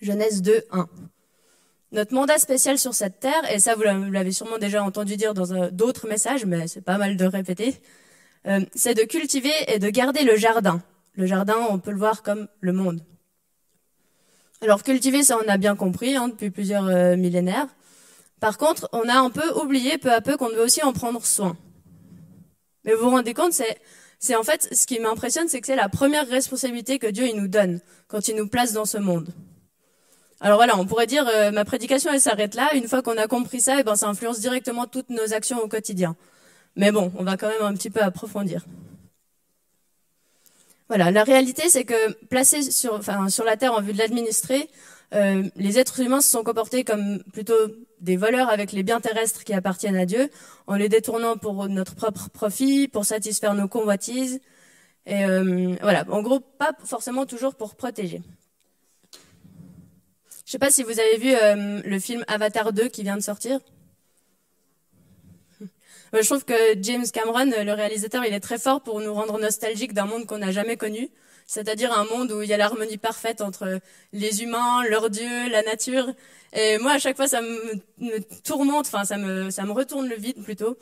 Genèse 0.02 0.42
2, 0.42 0.64
1. 0.72 0.88
Notre 1.92 2.14
mandat 2.14 2.38
spécial 2.38 2.78
sur 2.78 2.94
cette 2.94 3.20
terre, 3.20 3.52
et 3.52 3.58
ça 3.58 3.74
vous 3.74 3.82
l'avez 3.82 4.32
sûrement 4.32 4.58
déjà 4.58 4.82
entendu 4.82 5.16
dire 5.16 5.34
dans 5.34 5.70
d'autres 5.70 6.08
messages, 6.08 6.44
mais 6.44 6.68
c'est 6.68 6.80
pas 6.80 6.98
mal 6.98 7.16
de 7.16 7.24
répéter, 7.24 7.74
euh, 8.46 8.60
c'est 8.74 8.94
de 8.94 9.02
cultiver 9.02 9.52
et 9.68 9.78
de 9.78 9.90
garder 9.90 10.22
le 10.22 10.36
jardin. 10.36 10.82
Le 11.14 11.26
jardin, 11.26 11.56
on 11.68 11.78
peut 11.78 11.90
le 11.90 11.98
voir 11.98 12.22
comme 12.22 12.48
le 12.60 12.72
monde. 12.72 13.02
Alors 14.62 14.82
cultiver, 14.82 15.22
ça 15.22 15.36
on 15.44 15.48
a 15.48 15.56
bien 15.56 15.74
compris 15.74 16.16
hein, 16.16 16.28
depuis 16.28 16.50
plusieurs 16.50 16.86
euh, 16.86 17.16
millénaires. 17.16 17.66
Par 18.40 18.56
contre, 18.56 18.88
on 18.92 19.08
a 19.08 19.18
un 19.18 19.30
peu 19.30 19.48
oublié 19.60 19.98
peu 19.98 20.12
à 20.12 20.20
peu 20.20 20.36
qu'on 20.36 20.48
devait 20.48 20.62
aussi 20.62 20.82
en 20.82 20.92
prendre 20.92 21.24
soin. 21.24 21.56
Mais 22.84 22.94
vous 22.94 23.04
vous 23.04 23.10
rendez 23.10 23.34
compte, 23.34 23.52
c'est 23.52 23.78
c'est 24.18 24.36
en 24.36 24.42
fait 24.42 24.68
ce 24.72 24.86
qui 24.86 25.00
m'impressionne, 25.00 25.48
c'est 25.48 25.60
que 25.60 25.66
c'est 25.66 25.76
la 25.76 25.88
première 25.88 26.28
responsabilité 26.28 26.98
que 26.98 27.06
Dieu 27.06 27.26
il 27.26 27.36
nous 27.36 27.48
donne 27.48 27.80
quand 28.06 28.28
il 28.28 28.36
nous 28.36 28.48
place 28.48 28.72
dans 28.72 28.84
ce 28.84 28.98
monde. 28.98 29.28
Alors 30.40 30.58
voilà, 30.58 30.78
on 30.78 30.86
pourrait 30.86 31.06
dire 31.06 31.26
euh, 31.26 31.50
ma 31.50 31.64
prédication 31.64 32.12
elle 32.12 32.20
s'arrête 32.20 32.54
là. 32.54 32.74
Une 32.74 32.86
fois 32.86 33.02
qu'on 33.02 33.16
a 33.16 33.26
compris 33.26 33.60
ça, 33.60 33.76
et 33.76 33.80
eh 33.80 33.82
ben 33.82 33.96
ça 33.96 34.08
influence 34.08 34.40
directement 34.40 34.86
toutes 34.86 35.10
nos 35.10 35.32
actions 35.32 35.58
au 35.60 35.68
quotidien. 35.68 36.16
Mais 36.76 36.92
bon, 36.92 37.12
on 37.18 37.24
va 37.24 37.36
quand 37.36 37.48
même 37.48 37.62
un 37.62 37.74
petit 37.74 37.90
peu 37.90 38.00
approfondir. 38.02 38.64
Voilà, 40.88 41.10
la 41.10 41.24
réalité 41.24 41.68
c'est 41.68 41.84
que 41.84 42.12
placé 42.26 42.62
sur, 42.62 42.94
enfin, 42.94 43.28
sur 43.28 43.44
la 43.44 43.56
terre 43.56 43.72
en 43.72 43.80
vue 43.80 43.92
de 43.92 43.98
l'administrer, 43.98 44.68
euh, 45.14 45.48
les 45.56 45.78
êtres 45.78 46.00
humains 46.00 46.20
se 46.20 46.30
sont 46.30 46.44
comportés 46.44 46.84
comme 46.84 47.22
plutôt 47.32 47.54
des 48.00 48.16
voleurs 48.16 48.48
avec 48.48 48.72
les 48.72 48.82
biens 48.82 49.00
terrestres 49.00 49.44
qui 49.44 49.52
appartiennent 49.52 49.96
à 49.96 50.06
Dieu, 50.06 50.30
en 50.66 50.76
les 50.76 50.88
détournant 50.88 51.36
pour 51.36 51.68
notre 51.68 51.94
propre 51.94 52.30
profit, 52.30 52.88
pour 52.88 53.04
satisfaire 53.04 53.54
nos 53.54 53.68
convoitises. 53.68 54.40
Et 55.06 55.24
euh, 55.24 55.74
voilà, 55.82 56.04
en 56.10 56.22
gros, 56.22 56.40
pas 56.40 56.72
forcément 56.84 57.26
toujours 57.26 57.54
pour 57.54 57.74
protéger. 57.74 58.22
Je 60.46 60.52
sais 60.52 60.58
pas 60.58 60.70
si 60.70 60.82
vous 60.82 60.98
avez 60.98 61.16
vu 61.16 61.32
euh, 61.32 61.80
le 61.84 61.98
film 61.98 62.24
Avatar 62.26 62.72
2 62.72 62.88
qui 62.88 63.02
vient 63.02 63.16
de 63.16 63.22
sortir. 63.22 63.60
Je 66.12 66.26
trouve 66.26 66.44
que 66.44 66.54
James 66.82 67.06
Cameron, 67.12 67.50
le 67.64 67.72
réalisateur, 67.72 68.24
il 68.24 68.34
est 68.34 68.40
très 68.40 68.58
fort 68.58 68.82
pour 68.82 69.00
nous 69.00 69.14
rendre 69.14 69.38
nostalgiques 69.38 69.94
d'un 69.94 70.06
monde 70.06 70.26
qu'on 70.26 70.38
n'a 70.38 70.50
jamais 70.50 70.76
connu 70.76 71.10
c'est-à-dire 71.50 71.92
un 71.92 72.04
monde 72.04 72.30
où 72.30 72.42
il 72.42 72.48
y 72.48 72.52
a 72.52 72.56
l'harmonie 72.56 72.96
parfaite 72.96 73.40
entre 73.40 73.80
les 74.12 74.44
humains, 74.44 74.84
leur 74.88 75.10
dieu, 75.10 75.48
la 75.50 75.62
nature. 75.62 76.14
Et 76.52 76.78
moi, 76.78 76.92
à 76.92 76.98
chaque 77.00 77.16
fois, 77.16 77.26
ça 77.26 77.40
me, 77.42 77.80
tourmente, 78.44 78.86
enfin, 78.86 79.04
ça 79.04 79.16
me, 79.16 79.50
ça 79.50 79.64
me 79.64 79.72
retourne 79.72 80.08
le 80.08 80.14
vide 80.14 80.40
plutôt. 80.44 80.78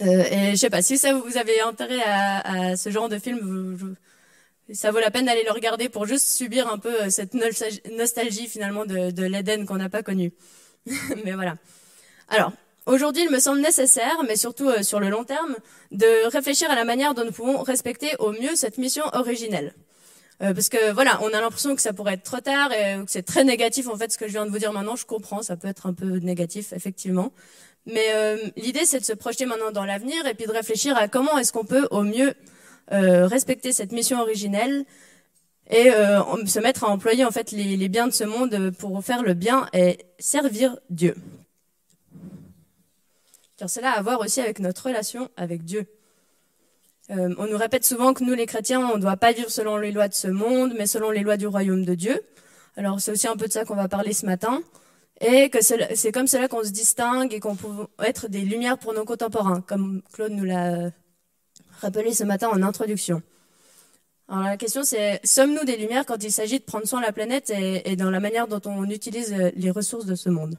Euh, 0.00 0.22
et 0.30 0.50
je 0.52 0.56
sais 0.56 0.70
pas, 0.70 0.82
si 0.82 0.98
ça 0.98 1.14
vous 1.14 1.36
avez 1.36 1.60
intérêt 1.62 2.00
à, 2.04 2.70
à 2.70 2.76
ce 2.76 2.90
genre 2.90 3.08
de 3.08 3.18
film, 3.18 3.96
ça 4.72 4.92
vaut 4.92 5.00
la 5.00 5.10
peine 5.10 5.26
d'aller 5.26 5.42
le 5.42 5.50
regarder 5.50 5.88
pour 5.88 6.06
juste 6.06 6.28
subir 6.28 6.68
un 6.68 6.78
peu 6.78 7.10
cette 7.10 7.34
nostalgie 7.34 8.46
finalement 8.46 8.86
de, 8.86 9.10
de 9.10 9.24
l'Éden 9.24 9.66
qu'on 9.66 9.78
n'a 9.78 9.88
pas 9.88 10.04
connu. 10.04 10.32
Mais 11.24 11.32
voilà. 11.32 11.56
Alors, 12.28 12.52
Aujourd'hui, 12.86 13.22
il 13.24 13.30
me 13.30 13.38
semble 13.38 13.60
nécessaire, 13.60 14.16
mais 14.26 14.34
surtout 14.34 14.68
euh, 14.68 14.82
sur 14.82 14.98
le 14.98 15.08
long 15.08 15.22
terme, 15.22 15.54
de 15.92 16.28
réfléchir 16.28 16.68
à 16.70 16.74
la 16.74 16.84
manière 16.84 17.14
dont 17.14 17.24
nous 17.24 17.30
pouvons 17.30 17.62
respecter 17.62 18.10
au 18.18 18.32
mieux 18.32 18.56
cette 18.56 18.76
mission 18.76 19.04
originelle. 19.12 19.74
Euh, 20.42 20.52
parce 20.52 20.68
que 20.68 20.90
voilà, 20.92 21.20
on 21.22 21.28
a 21.28 21.40
l'impression 21.40 21.76
que 21.76 21.82
ça 21.82 21.92
pourrait 21.92 22.14
être 22.14 22.24
trop 22.24 22.40
tard 22.40 22.72
et 22.72 22.96
que 23.04 23.10
c'est 23.10 23.22
très 23.22 23.44
négatif 23.44 23.88
en 23.88 23.96
fait 23.96 24.10
ce 24.10 24.18
que 24.18 24.26
je 24.26 24.32
viens 24.32 24.46
de 24.46 24.50
vous 24.50 24.58
dire 24.58 24.72
maintenant. 24.72 24.96
Je 24.96 25.06
comprends, 25.06 25.42
ça 25.42 25.56
peut 25.56 25.68
être 25.68 25.86
un 25.86 25.92
peu 25.92 26.16
négatif 26.18 26.72
effectivement, 26.72 27.32
mais 27.86 28.06
euh, 28.14 28.36
l'idée 28.56 28.84
c'est 28.84 28.98
de 28.98 29.04
se 29.04 29.12
projeter 29.12 29.46
maintenant 29.46 29.70
dans 29.70 29.84
l'avenir 29.84 30.26
et 30.26 30.34
puis 30.34 30.46
de 30.46 30.52
réfléchir 30.52 30.96
à 30.96 31.06
comment 31.06 31.38
est-ce 31.38 31.52
qu'on 31.52 31.64
peut 31.64 31.86
au 31.90 32.02
mieux 32.02 32.34
respecter 32.90 33.72
cette 33.72 33.92
mission 33.92 34.20
originelle 34.20 34.84
et 35.70 35.84
se 35.84 36.58
mettre 36.58 36.84
à 36.84 36.88
employer 36.88 37.24
en 37.24 37.30
fait 37.30 37.52
les 37.52 37.88
biens 37.88 38.06
de 38.06 38.12
ce 38.12 38.24
monde 38.24 38.70
pour 38.78 39.02
faire 39.02 39.22
le 39.22 39.32
bien 39.32 39.66
et 39.72 39.98
servir 40.18 40.76
Dieu 40.90 41.14
cela 43.68 43.92
a 43.92 43.98
à 43.98 44.02
voir 44.02 44.20
aussi 44.20 44.40
avec 44.40 44.58
notre 44.58 44.86
relation 44.86 45.28
avec 45.36 45.64
Dieu. 45.64 45.86
Euh, 47.10 47.34
on 47.38 47.46
nous 47.46 47.58
répète 47.58 47.84
souvent 47.84 48.14
que 48.14 48.24
nous, 48.24 48.34
les 48.34 48.46
chrétiens, 48.46 48.80
on 48.80 48.96
ne 48.96 49.02
doit 49.02 49.16
pas 49.16 49.32
vivre 49.32 49.50
selon 49.50 49.76
les 49.76 49.92
lois 49.92 50.08
de 50.08 50.14
ce 50.14 50.28
monde, 50.28 50.74
mais 50.78 50.86
selon 50.86 51.10
les 51.10 51.20
lois 51.20 51.36
du 51.36 51.46
royaume 51.46 51.84
de 51.84 51.94
Dieu. 51.94 52.20
Alors 52.76 53.00
c'est 53.00 53.10
aussi 53.10 53.28
un 53.28 53.36
peu 53.36 53.46
de 53.46 53.52
ça 53.52 53.64
qu'on 53.64 53.74
va 53.74 53.88
parler 53.88 54.12
ce 54.12 54.26
matin. 54.26 54.62
Et 55.20 55.50
que 55.50 55.58
c'est 55.60 56.10
comme 56.10 56.26
cela 56.26 56.48
qu'on 56.48 56.64
se 56.64 56.70
distingue 56.70 57.32
et 57.32 57.38
qu'on 57.38 57.54
peut 57.54 57.86
être 58.00 58.28
des 58.28 58.40
lumières 58.40 58.78
pour 58.78 58.92
nos 58.92 59.04
contemporains, 59.04 59.60
comme 59.60 60.02
Claude 60.12 60.32
nous 60.32 60.44
l'a 60.44 60.90
rappelé 61.80 62.12
ce 62.12 62.24
matin 62.24 62.48
en 62.48 62.60
introduction. 62.62 63.22
Alors 64.28 64.44
la 64.44 64.56
question 64.56 64.82
c'est, 64.82 65.20
sommes-nous 65.22 65.64
des 65.64 65.76
lumières 65.76 66.06
quand 66.06 66.24
il 66.24 66.32
s'agit 66.32 66.58
de 66.58 66.64
prendre 66.64 66.86
soin 66.86 67.00
de 67.00 67.06
la 67.06 67.12
planète 67.12 67.52
et 67.54 67.94
dans 67.94 68.10
la 68.10 68.18
manière 68.18 68.48
dont 68.48 68.62
on 68.64 68.84
utilise 68.90 69.32
les 69.54 69.70
ressources 69.70 70.06
de 70.06 70.16
ce 70.16 70.28
monde? 70.28 70.56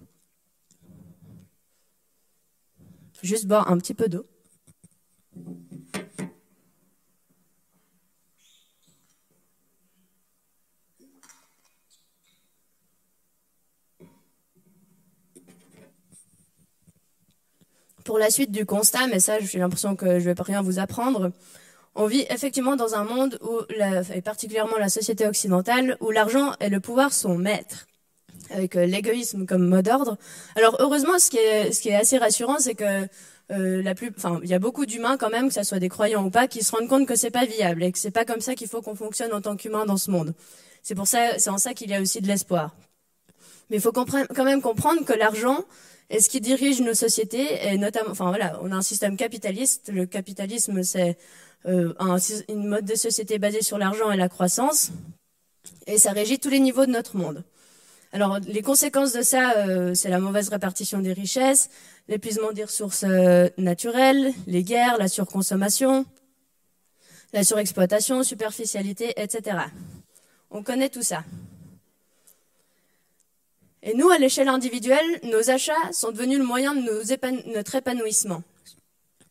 Juste 3.24 3.48
boire 3.48 3.72
un 3.72 3.78
petit 3.78 3.94
peu 3.94 4.08
d'eau. 4.08 4.26
Pour 18.04 18.20
la 18.20 18.30
suite 18.30 18.52
du 18.52 18.66
constat, 18.66 19.08
mais 19.08 19.22
ça, 19.22 19.40
j'ai 19.40 19.60
l'impression 19.60 19.96
que 19.96 20.20
je 20.20 20.26
vais 20.26 20.36
pas 20.36 20.44
rien 20.44 20.62
vous 20.62 20.78
apprendre. 20.78 21.32
On 21.96 22.06
vit 22.06 22.26
effectivement 22.30 22.76
dans 22.76 22.96
un 22.96 23.06
monde 23.06 23.40
où, 23.42 23.62
et 24.14 24.22
particulièrement 24.22 24.78
la 24.78 24.90
société 24.90 25.26
occidentale, 25.26 25.96
où 26.02 26.12
l'argent 26.12 26.54
et 26.60 26.70
le 26.70 26.82
pouvoir 26.82 27.14
sont 27.14 27.38
maîtres, 27.38 27.88
avec 28.54 28.76
euh, 28.76 28.86
l'égoïsme 28.86 29.46
comme 29.46 29.68
mot 29.68 29.82
d'ordre. 29.82 30.18
Alors 30.56 30.78
heureusement, 30.80 31.20
ce 31.20 31.30
qui 31.30 31.38
est, 31.38 31.72
ce 31.72 31.82
qui 31.82 31.90
est 31.90 31.96
assez 31.96 32.18
rassurant, 32.18 32.60
c'est 32.60 32.76
que 32.76 33.08
euh, 33.52 33.84
la 33.84 33.94
plus, 33.94 34.12
enfin, 34.16 34.40
il 34.44 34.50
y 34.50 34.54
a 34.54 34.60
beaucoup 34.60 34.86
d'humains 34.86 35.18
quand 35.18 35.30
même, 35.30 35.50
que 35.50 35.54
ce 35.54 35.64
soit 35.64 35.80
des 35.80 35.90
croyants 35.90 36.26
ou 36.26 36.30
pas, 36.30 36.48
qui 36.48 36.64
se 36.64 36.72
rendent 36.72 36.88
compte 36.88 37.08
que 37.08 37.16
c'est 37.16 37.32
pas 37.32 37.46
viable 37.46 37.84
et 37.84 37.92
que 37.92 38.00
c'est 38.00 38.12
pas 38.12 38.26
comme 38.26 38.42
ça 38.42 38.56
qu'il 38.56 38.68
faut 38.68 38.82
qu'on 38.82 38.96
fonctionne 38.96 39.34
en 39.34 39.42
tant 39.42 39.56
qu'humain 39.58 39.86
dans 39.86 39.98
ce 39.98 40.10
monde. 40.12 40.34
C'est 40.82 40.96
pour 40.96 41.08
ça, 41.08 41.38
c'est 41.40 41.50
en 41.50 41.58
ça 41.58 41.74
qu'il 41.74 41.90
y 41.90 41.96
a 41.96 42.02
aussi 42.02 42.22
de 42.22 42.28
l'espoir. 42.28 42.76
Mais 43.70 43.78
il 43.78 43.82
faut 43.82 43.92
quand 43.92 44.44
même 44.44 44.62
comprendre 44.62 45.04
que 45.06 45.14
l'argent 45.14 45.64
est 46.10 46.20
ce 46.20 46.30
qui 46.30 46.42
dirige 46.42 46.82
nos 46.82 46.94
sociétés, 46.94 47.48
et 47.68 47.78
notamment, 47.78 48.12
enfin 48.12 48.28
voilà, 48.28 48.60
on 48.62 48.72
a 48.72 48.76
un 48.76 48.82
système 48.82 49.18
capitaliste. 49.18 49.90
Le 49.92 50.06
capitalisme, 50.06 50.84
c'est 50.84 51.18
euh, 51.66 51.94
un, 52.00 52.18
une 52.50 52.68
mode 52.68 52.86
de 52.86 52.96
société 52.96 53.40
basée 53.40 53.62
sur 53.62 53.78
l'argent 53.78 54.12
et 54.12 54.18
la 54.18 54.30
croissance, 54.30 54.92
et 55.88 55.98
ça 55.98 56.12
régit 56.12 56.40
tous 56.40 56.50
les 56.50 56.60
niveaux 56.60 56.86
de 56.86 56.92
notre 56.92 57.16
monde. 57.16 57.44
Alors, 58.16 58.38
les 58.46 58.62
conséquences 58.62 59.12
de 59.14 59.24
ça, 59.24 59.58
euh, 59.58 59.96
c'est 59.96 60.10
la 60.10 60.20
mauvaise 60.20 60.50
répartition 60.50 61.00
des 61.00 61.14
richesses, 61.14 61.72
l'épuisement 62.08 62.52
des 62.52 62.64
ressources 62.64 63.04
euh, 63.08 63.50
naturelles, 63.58 64.32
les 64.46 64.64
guerres, 64.64 65.00
la 65.00 65.08
surconsommation, 65.08 66.06
la 67.34 67.44
surexploitation, 67.44 68.22
superficialité, 68.22 69.20
etc. 69.20 69.58
On 70.52 70.62
connaît 70.62 70.90
tout 70.90 71.02
ça. 71.02 71.24
Et 73.82 73.96
nous, 73.96 74.12
à 74.12 74.20
l'échelle 74.20 74.48
individuelle, 74.48 75.20
nos 75.24 75.50
achats 75.50 75.92
sont 75.92 76.12
devenus 76.12 76.38
le 76.38 76.46
moyen 76.46 76.76
de 76.76 77.52
notre 77.52 77.74
épanouissement. 77.74 78.44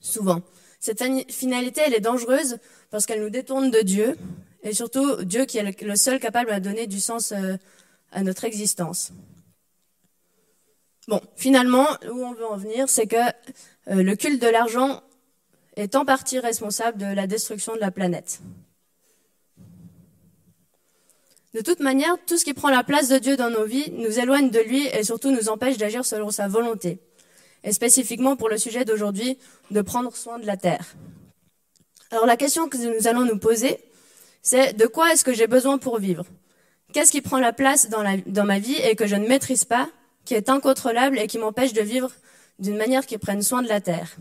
Souvent. 0.00 0.42
Cette 0.80 1.04
finalité, 1.30 1.82
elle 1.86 1.94
est 1.94 2.00
dangereuse 2.00 2.58
parce 2.90 3.06
qu'elle 3.06 3.22
nous 3.22 3.30
détourne 3.30 3.70
de 3.70 3.80
Dieu, 3.82 4.18
et 4.64 4.74
surtout 4.74 5.22
Dieu 5.22 5.44
qui 5.44 5.58
est 5.58 5.82
le 5.82 5.94
seul 5.94 6.18
capable 6.18 6.52
de 6.52 6.58
donner 6.58 6.88
du 6.88 6.98
sens 6.98 7.30
euh, 7.30 7.56
à 8.12 8.22
notre 8.22 8.44
existence. 8.44 9.12
Bon, 11.08 11.20
finalement, 11.36 11.86
où 12.10 12.24
on 12.24 12.32
veut 12.32 12.46
en 12.46 12.56
venir, 12.56 12.88
c'est 12.88 13.06
que 13.06 13.16
euh, 13.16 14.02
le 14.02 14.14
culte 14.14 14.40
de 14.40 14.48
l'argent 14.48 15.02
est 15.76 15.96
en 15.96 16.04
partie 16.04 16.38
responsable 16.38 16.98
de 16.98 17.06
la 17.06 17.26
destruction 17.26 17.74
de 17.74 17.80
la 17.80 17.90
planète. 17.90 18.40
De 21.54 21.60
toute 21.60 21.80
manière, 21.80 22.16
tout 22.26 22.38
ce 22.38 22.44
qui 22.44 22.54
prend 22.54 22.70
la 22.70 22.82
place 22.82 23.08
de 23.08 23.18
Dieu 23.18 23.36
dans 23.36 23.50
nos 23.50 23.64
vies 23.64 23.90
nous 23.92 24.18
éloigne 24.18 24.50
de 24.50 24.60
lui 24.60 24.86
et 24.86 25.02
surtout 25.02 25.30
nous 25.30 25.48
empêche 25.48 25.76
d'agir 25.76 26.04
selon 26.04 26.30
sa 26.30 26.48
volonté. 26.48 26.98
Et 27.64 27.72
spécifiquement 27.72 28.36
pour 28.36 28.48
le 28.48 28.56
sujet 28.56 28.84
d'aujourd'hui, 28.84 29.38
de 29.70 29.82
prendre 29.82 30.16
soin 30.16 30.38
de 30.38 30.46
la 30.46 30.56
terre. 30.56 30.94
Alors 32.10 32.26
la 32.26 32.36
question 32.36 32.68
que 32.68 32.76
nous 32.76 33.06
allons 33.06 33.24
nous 33.24 33.38
poser, 33.38 33.78
c'est 34.40 34.72
de 34.72 34.86
quoi 34.86 35.12
est-ce 35.12 35.24
que 35.24 35.32
j'ai 35.32 35.46
besoin 35.46 35.78
pour 35.78 35.98
vivre? 35.98 36.24
Qu'est-ce 36.92 37.10
qui 37.10 37.22
prend 37.22 37.38
la 37.38 37.52
place 37.52 37.88
dans, 37.88 38.44
ma 38.44 38.58
vie 38.58 38.76
et 38.76 38.96
que 38.96 39.06
je 39.06 39.16
ne 39.16 39.26
maîtrise 39.26 39.64
pas, 39.64 39.88
qui 40.24 40.34
est 40.34 40.50
incontrôlable 40.50 41.18
et 41.18 41.26
qui 41.26 41.38
m'empêche 41.38 41.72
de 41.72 41.80
vivre 41.80 42.10
d'une 42.58 42.76
manière 42.76 43.06
qui 43.06 43.18
prenne 43.18 43.42
soin 43.42 43.62
de 43.62 43.68
la 43.68 43.80
terre? 43.80 44.16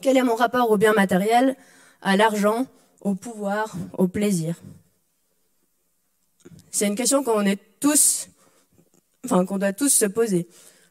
Quel 0.00 0.16
est 0.16 0.22
mon 0.22 0.34
rapport 0.34 0.70
au 0.70 0.76
bien 0.76 0.92
matériel, 0.92 1.56
à 2.02 2.16
l'argent, 2.16 2.66
au 3.00 3.14
pouvoir, 3.14 3.74
au 3.96 4.08
plaisir? 4.08 4.56
C'est 6.70 6.86
une 6.86 6.96
question 6.96 7.22
qu'on 7.22 7.46
est 7.46 7.60
tous, 7.80 8.28
enfin 9.24 9.46
qu'on 9.46 9.58
doit 9.58 9.72
tous 9.72 9.88
se 9.92 10.06
poser. 10.06 10.48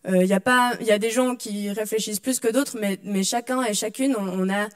Il 0.08 0.16
euh, 0.16 0.24
y 0.26 0.92
a 0.92 1.00
des 1.00 1.10
gens 1.10 1.36
qui 1.36 1.72
réfléchissent 1.72 2.20
plus 2.20 2.40
que 2.40 2.52
d'autres, 2.52 2.78
mais, 2.80 3.00
mais 3.04 3.24
chacun 3.24 3.64
et 3.64 3.74
chacune, 3.74 4.16
on, 4.18 4.50
a 4.50 4.68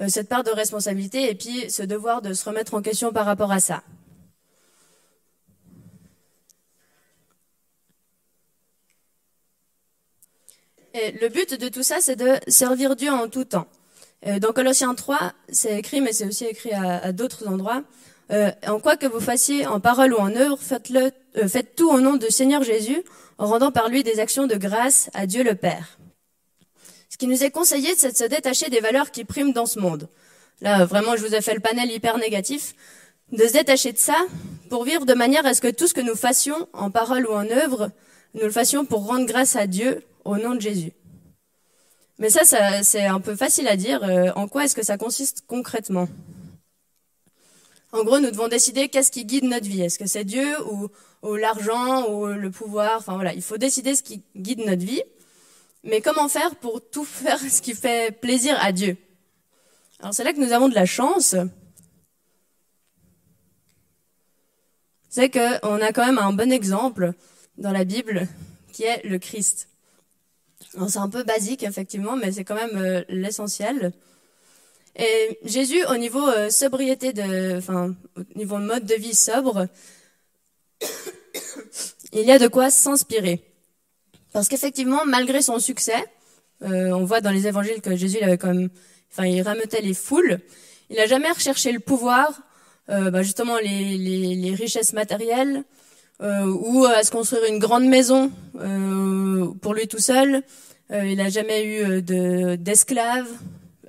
euh, 0.00 0.08
cette 0.08 0.28
part 0.28 0.44
de 0.44 0.50
responsabilité 0.50 1.30
et 1.30 1.34
puis 1.34 1.70
ce 1.70 1.82
devoir 1.82 2.22
de 2.22 2.32
se 2.32 2.44
remettre 2.44 2.74
en 2.74 2.82
question 2.82 3.12
par 3.12 3.26
rapport 3.26 3.50
à 3.50 3.60
ça. 3.60 3.82
Le 10.94 11.28
but 11.28 11.54
de 11.54 11.68
tout 11.68 11.82
ça, 11.82 11.96
c'est 12.00 12.14
de 12.14 12.38
servir 12.46 12.94
Dieu 12.94 13.10
en 13.10 13.28
tout 13.28 13.44
temps. 13.44 13.66
Euh, 14.26 14.38
dans 14.38 14.52
Colossiens 14.52 14.94
3, 14.94 15.32
c'est 15.48 15.76
écrit, 15.78 16.00
mais 16.00 16.12
c'est 16.12 16.24
aussi 16.24 16.44
écrit 16.44 16.72
à 16.72 17.12
d'autres 17.12 17.48
endroits, 17.48 17.82
euh, 18.30 18.50
en 18.66 18.78
quoi 18.78 18.96
que 18.96 19.06
vous 19.06 19.20
fassiez 19.20 19.66
en 19.66 19.80
parole 19.80 20.14
ou 20.14 20.18
en 20.18 20.34
œuvre, 20.34 20.58
faites-le, 20.58 21.10
euh, 21.36 21.48
faites 21.48 21.74
tout 21.74 21.90
au 21.90 22.00
nom 22.00 22.16
du 22.16 22.30
Seigneur 22.30 22.62
Jésus, 22.62 23.02
en 23.38 23.46
rendant 23.46 23.70
par 23.70 23.88
lui 23.88 24.02
des 24.02 24.20
actions 24.20 24.46
de 24.46 24.54
grâce 24.54 25.10
à 25.14 25.26
Dieu 25.26 25.42
le 25.42 25.54
Père. 25.54 25.98
Ce 27.10 27.18
qui 27.18 27.26
nous 27.26 27.44
est 27.44 27.50
conseillé, 27.50 27.94
c'est 27.96 28.12
de 28.12 28.16
se 28.16 28.24
détacher 28.24 28.70
des 28.70 28.80
valeurs 28.80 29.10
qui 29.10 29.24
priment 29.24 29.52
dans 29.52 29.66
ce 29.66 29.78
monde. 29.78 30.08
Là, 30.62 30.84
vraiment, 30.84 31.16
je 31.16 31.26
vous 31.26 31.34
ai 31.34 31.40
fait 31.42 31.54
le 31.54 31.60
panel 31.60 31.90
hyper 31.90 32.18
négatif. 32.18 32.74
De 33.32 33.46
se 33.46 33.52
détacher 33.52 33.92
de 33.92 33.98
ça 33.98 34.16
pour 34.70 34.84
vivre 34.84 35.04
de 35.06 35.14
manière 35.14 35.44
à 35.44 35.54
ce 35.54 35.60
que 35.60 35.70
tout 35.70 35.86
ce 35.86 35.94
que 35.94 36.00
nous 36.00 36.14
fassions, 36.14 36.68
en 36.72 36.90
parole 36.90 37.26
ou 37.26 37.32
en 37.32 37.48
œuvre, 37.50 37.90
nous 38.34 38.42
le 38.42 38.50
fassions 38.50 38.84
pour 38.84 39.06
rendre 39.06 39.26
grâce 39.26 39.56
à 39.56 39.66
Dieu 39.66 40.02
au 40.24 40.36
nom 40.38 40.54
de 40.54 40.60
Jésus. 40.60 40.92
Mais 42.18 42.30
ça, 42.30 42.44
c'est 42.82 43.06
un 43.06 43.20
peu 43.20 43.34
facile 43.34 43.66
à 43.68 43.76
dire. 43.76 44.02
Euh, 44.04 44.30
en 44.36 44.46
quoi 44.46 44.64
est-ce 44.64 44.74
que 44.74 44.84
ça 44.84 44.96
consiste 44.96 45.44
concrètement? 45.46 46.08
En 47.92 48.04
gros, 48.04 48.18
nous 48.18 48.30
devons 48.30 48.48
décider 48.48 48.88
qu'est-ce 48.88 49.10
qui 49.10 49.24
guide 49.24 49.44
notre 49.44 49.66
vie. 49.66 49.82
Est-ce 49.82 49.98
que 49.98 50.06
c'est 50.06 50.24
Dieu 50.24 50.46
ou, 50.68 51.36
l'argent 51.36 52.08
ou 52.10 52.26
le 52.26 52.50
pouvoir? 52.50 52.98
Enfin 52.98 53.14
voilà, 53.14 53.34
il 53.34 53.42
faut 53.42 53.56
décider 53.56 53.94
ce 53.94 54.02
qui 54.02 54.22
guide 54.36 54.60
notre 54.60 54.84
vie. 54.84 55.02
Mais 55.82 56.00
comment 56.00 56.28
faire 56.28 56.56
pour 56.56 56.80
tout 56.88 57.04
faire 57.04 57.38
ce 57.38 57.60
qui 57.60 57.74
fait 57.74 58.12
plaisir 58.20 58.56
à 58.60 58.72
Dieu? 58.72 58.96
Alors 60.00 60.14
c'est 60.14 60.24
là 60.24 60.32
que 60.32 60.40
nous 60.40 60.52
avons 60.52 60.68
de 60.68 60.74
la 60.74 60.86
chance. 60.86 61.36
C'est 65.08 65.30
qu'on 65.30 65.80
a 65.80 65.92
quand 65.92 66.06
même 66.06 66.18
un 66.18 66.32
bon 66.32 66.50
exemple 66.50 67.12
dans 67.58 67.70
la 67.70 67.84
Bible 67.84 68.26
qui 68.72 68.82
est 68.82 69.04
le 69.04 69.18
Christ. 69.18 69.68
C'est 70.88 70.98
un 70.98 71.08
peu 71.08 71.22
basique 71.22 71.62
effectivement, 71.62 72.16
mais 72.16 72.32
c'est 72.32 72.44
quand 72.44 72.54
même 72.54 72.76
euh, 72.76 73.04
l'essentiel. 73.08 73.92
Et 74.96 75.38
Jésus, 75.44 75.84
au 75.86 75.96
niveau 75.96 76.26
euh, 76.28 76.50
sobriété 76.50 77.12
de, 77.12 77.56
enfin, 77.58 77.94
au 78.16 78.38
niveau 78.38 78.58
mode 78.58 78.84
de 78.84 78.94
vie 78.94 79.14
sobre, 79.14 79.66
il 82.12 82.22
y 82.22 82.32
a 82.32 82.38
de 82.38 82.48
quoi 82.48 82.70
s'inspirer. 82.70 83.42
Parce 84.32 84.48
qu'effectivement, 84.48 85.04
malgré 85.06 85.42
son 85.42 85.58
succès, 85.58 86.04
euh, 86.62 86.90
on 86.90 87.04
voit 87.04 87.20
dans 87.20 87.30
les 87.30 87.46
évangiles 87.46 87.80
que 87.80 87.94
Jésus 87.96 88.18
il 88.20 88.24
avait 88.24 88.38
quand 88.38 88.54
même, 88.54 88.70
enfin, 89.12 89.26
il 89.26 89.42
rameutait 89.42 89.80
les 89.80 89.94
foules. 89.94 90.40
Il 90.90 90.96
n'a 90.96 91.06
jamais 91.06 91.30
recherché 91.30 91.72
le 91.72 91.80
pouvoir, 91.80 92.40
bah 92.88 93.22
justement 93.22 93.56
les, 93.56 94.54
richesses 94.54 94.92
matérielles, 94.92 95.64
euh, 96.22 96.46
ou 96.46 96.84
à 96.84 97.02
se 97.02 97.10
construire 97.10 97.44
une 97.44 97.58
grande 97.58 97.86
maison 97.86 98.30
euh, 98.60 99.46
pour 99.60 99.74
lui 99.74 99.88
tout 99.88 99.98
seul. 99.98 100.42
il 100.90 101.16
n'a 101.16 101.28
jamais 101.28 101.64
eu 101.64 102.02
de 102.02 102.56
d'esclaves. 102.56 103.28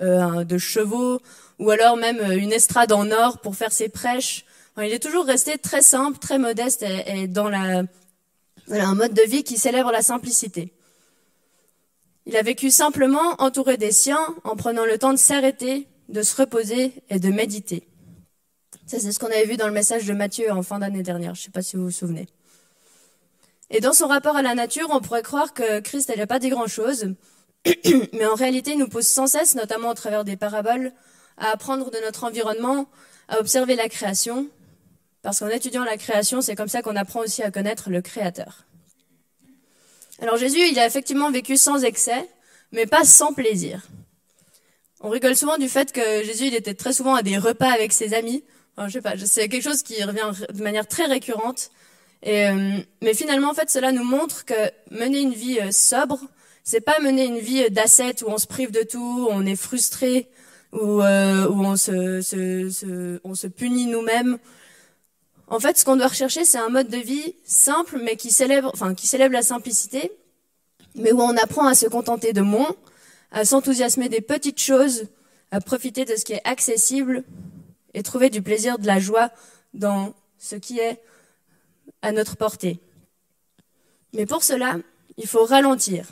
Euh, 0.02 0.44
de 0.44 0.58
chevaux, 0.58 1.22
ou 1.58 1.70
alors 1.70 1.96
même 1.96 2.18
euh, 2.20 2.36
une 2.36 2.52
estrade 2.52 2.92
en 2.92 3.10
or 3.10 3.38
pour 3.38 3.56
faire 3.56 3.72
ses 3.72 3.88
prêches. 3.88 4.44
il 4.76 4.92
est 4.92 5.02
toujours 5.02 5.24
resté 5.24 5.56
très 5.56 5.80
simple, 5.80 6.18
très 6.18 6.38
modeste 6.38 6.84
et, 7.06 7.26
dans 7.28 7.48
la, 7.48 7.84
un 8.68 8.94
mode 8.94 9.14
de 9.14 9.22
vie 9.22 9.42
qui 9.42 9.56
célèbre 9.56 9.90
la 9.90 10.02
simplicité. 10.02 10.74
Il 12.26 12.36
a 12.36 12.42
vécu 12.42 12.70
simplement 12.70 13.36
entouré 13.38 13.78
des 13.78 13.92
siens 13.92 14.34
en 14.44 14.54
prenant 14.54 14.84
le 14.84 14.98
temps 14.98 15.14
de 15.14 15.18
s'arrêter, 15.18 15.88
de 16.10 16.20
se 16.20 16.36
reposer 16.36 16.92
et 17.08 17.18
de 17.18 17.30
méditer. 17.30 17.88
Ça, 18.86 19.00
c'est 19.00 19.10
ce 19.10 19.18
qu'on 19.18 19.26
avait 19.26 19.46
vu 19.46 19.56
dans 19.56 19.66
le 19.66 19.72
message 19.72 20.06
de 20.06 20.12
Matthieu 20.12 20.52
en 20.52 20.62
fin 20.62 20.78
d'année 20.78 21.02
dernière. 21.02 21.34
Je 21.34 21.40
ne 21.40 21.44
sais 21.46 21.50
pas 21.50 21.62
si 21.62 21.76
vous 21.76 21.84
vous 21.84 21.90
souvenez. 21.90 22.28
Et 23.70 23.80
dans 23.80 23.92
son 23.92 24.06
rapport 24.06 24.36
à 24.36 24.42
la 24.42 24.54
nature, 24.54 24.88
on 24.92 25.00
pourrait 25.00 25.24
croire 25.24 25.54
que 25.54 25.80
Christ 25.80 26.16
n'a 26.16 26.26
pas 26.28 26.38
dit 26.38 26.50
grand-chose, 26.50 27.14
mais 28.12 28.26
en 28.26 28.36
réalité, 28.36 28.72
il 28.72 28.78
nous 28.78 28.88
pousse 28.88 29.08
sans 29.08 29.26
cesse, 29.26 29.56
notamment 29.56 29.90
au 29.90 29.94
travers 29.94 30.24
des 30.24 30.36
paraboles, 30.36 30.92
à 31.36 31.50
apprendre 31.50 31.90
de 31.90 31.98
notre 32.04 32.22
environnement, 32.22 32.86
à 33.26 33.40
observer 33.40 33.74
la 33.74 33.88
création, 33.88 34.48
parce 35.22 35.40
qu'en 35.40 35.48
étudiant 35.48 35.82
la 35.82 35.96
création, 35.96 36.40
c'est 36.40 36.54
comme 36.54 36.68
ça 36.68 36.80
qu'on 36.80 36.94
apprend 36.94 37.20
aussi 37.20 37.42
à 37.42 37.50
connaître 37.50 37.90
le 37.90 38.00
Créateur. 38.02 38.66
Alors 40.22 40.36
Jésus, 40.36 40.60
il 40.70 40.78
a 40.78 40.86
effectivement 40.86 41.32
vécu 41.32 41.56
sans 41.56 41.82
excès, 41.82 42.24
mais 42.70 42.86
pas 42.86 43.04
sans 43.04 43.32
plaisir. 43.32 43.82
On 45.00 45.08
rigole 45.08 45.36
souvent 45.36 45.58
du 45.58 45.68
fait 45.68 45.90
que 45.90 46.22
Jésus, 46.22 46.46
il 46.46 46.54
était 46.54 46.74
très 46.74 46.92
souvent 46.92 47.16
à 47.16 47.22
des 47.22 47.36
repas 47.36 47.70
avec 47.70 47.92
ses 47.92 48.14
amis. 48.14 48.44
Je 48.78 48.92
sais 48.92 49.00
pas, 49.00 49.16
c'est 49.16 49.48
quelque 49.48 49.62
chose 49.62 49.82
qui 49.82 50.02
revient 50.04 50.30
de 50.52 50.62
manière 50.62 50.86
très 50.86 51.06
récurrente. 51.06 51.70
Euh, 52.26 52.78
mais 53.02 53.14
finalement, 53.14 53.50
en 53.50 53.54
fait, 53.54 53.70
cela 53.70 53.92
nous 53.92 54.04
montre 54.04 54.44
que 54.44 54.54
mener 54.90 55.20
une 55.20 55.34
vie 55.34 55.58
euh, 55.60 55.70
sobre, 55.70 56.18
C'est 56.64 56.80
pas 56.80 56.98
mener 57.00 57.24
une 57.24 57.38
vie 57.38 57.70
d'asset 57.70 58.24
où 58.24 58.28
on 58.28 58.38
se 58.38 58.46
prive 58.46 58.72
de 58.72 58.82
tout, 58.82 58.98
où 58.98 59.28
on 59.30 59.46
est 59.46 59.56
frustré, 59.56 60.28
où, 60.72 61.00
euh, 61.00 61.48
où 61.48 61.64
on, 61.64 61.76
se, 61.76 62.20
se, 62.22 62.68
se, 62.70 63.20
on 63.22 63.34
se 63.34 63.46
punit 63.46 63.86
nous-mêmes. 63.86 64.38
En 65.46 65.60
fait, 65.60 65.78
ce 65.78 65.84
qu'on 65.84 65.96
doit 65.96 66.08
rechercher, 66.08 66.44
c'est 66.44 66.58
un 66.58 66.68
mode 66.68 66.88
de 66.88 66.96
vie 66.96 67.36
simple, 67.44 68.00
mais 68.02 68.16
qui 68.16 68.32
célèbre, 68.32 68.70
enfin, 68.74 68.94
qui 68.94 69.06
célèbre 69.06 69.34
la 69.34 69.42
simplicité, 69.42 70.10
mais 70.96 71.12
où 71.12 71.20
on 71.20 71.36
apprend 71.36 71.66
à 71.66 71.74
se 71.74 71.86
contenter 71.86 72.32
de 72.32 72.40
moins, 72.40 72.74
à 73.30 73.44
s'enthousiasmer 73.44 74.08
des 74.08 74.20
petites 74.20 74.60
choses, 74.60 75.06
à 75.52 75.60
profiter 75.60 76.04
de 76.04 76.16
ce 76.16 76.24
qui 76.24 76.32
est 76.32 76.42
accessible 76.44 77.22
et 77.96 78.02
trouver 78.02 78.28
du 78.28 78.42
plaisir, 78.42 78.78
de 78.78 78.86
la 78.86 79.00
joie 79.00 79.30
dans 79.72 80.14
ce 80.38 80.54
qui 80.54 80.78
est 80.78 81.00
à 82.02 82.12
notre 82.12 82.36
portée. 82.36 82.78
Mais 84.12 84.26
pour 84.26 84.44
cela, 84.44 84.76
il 85.16 85.26
faut 85.26 85.44
ralentir. 85.44 86.06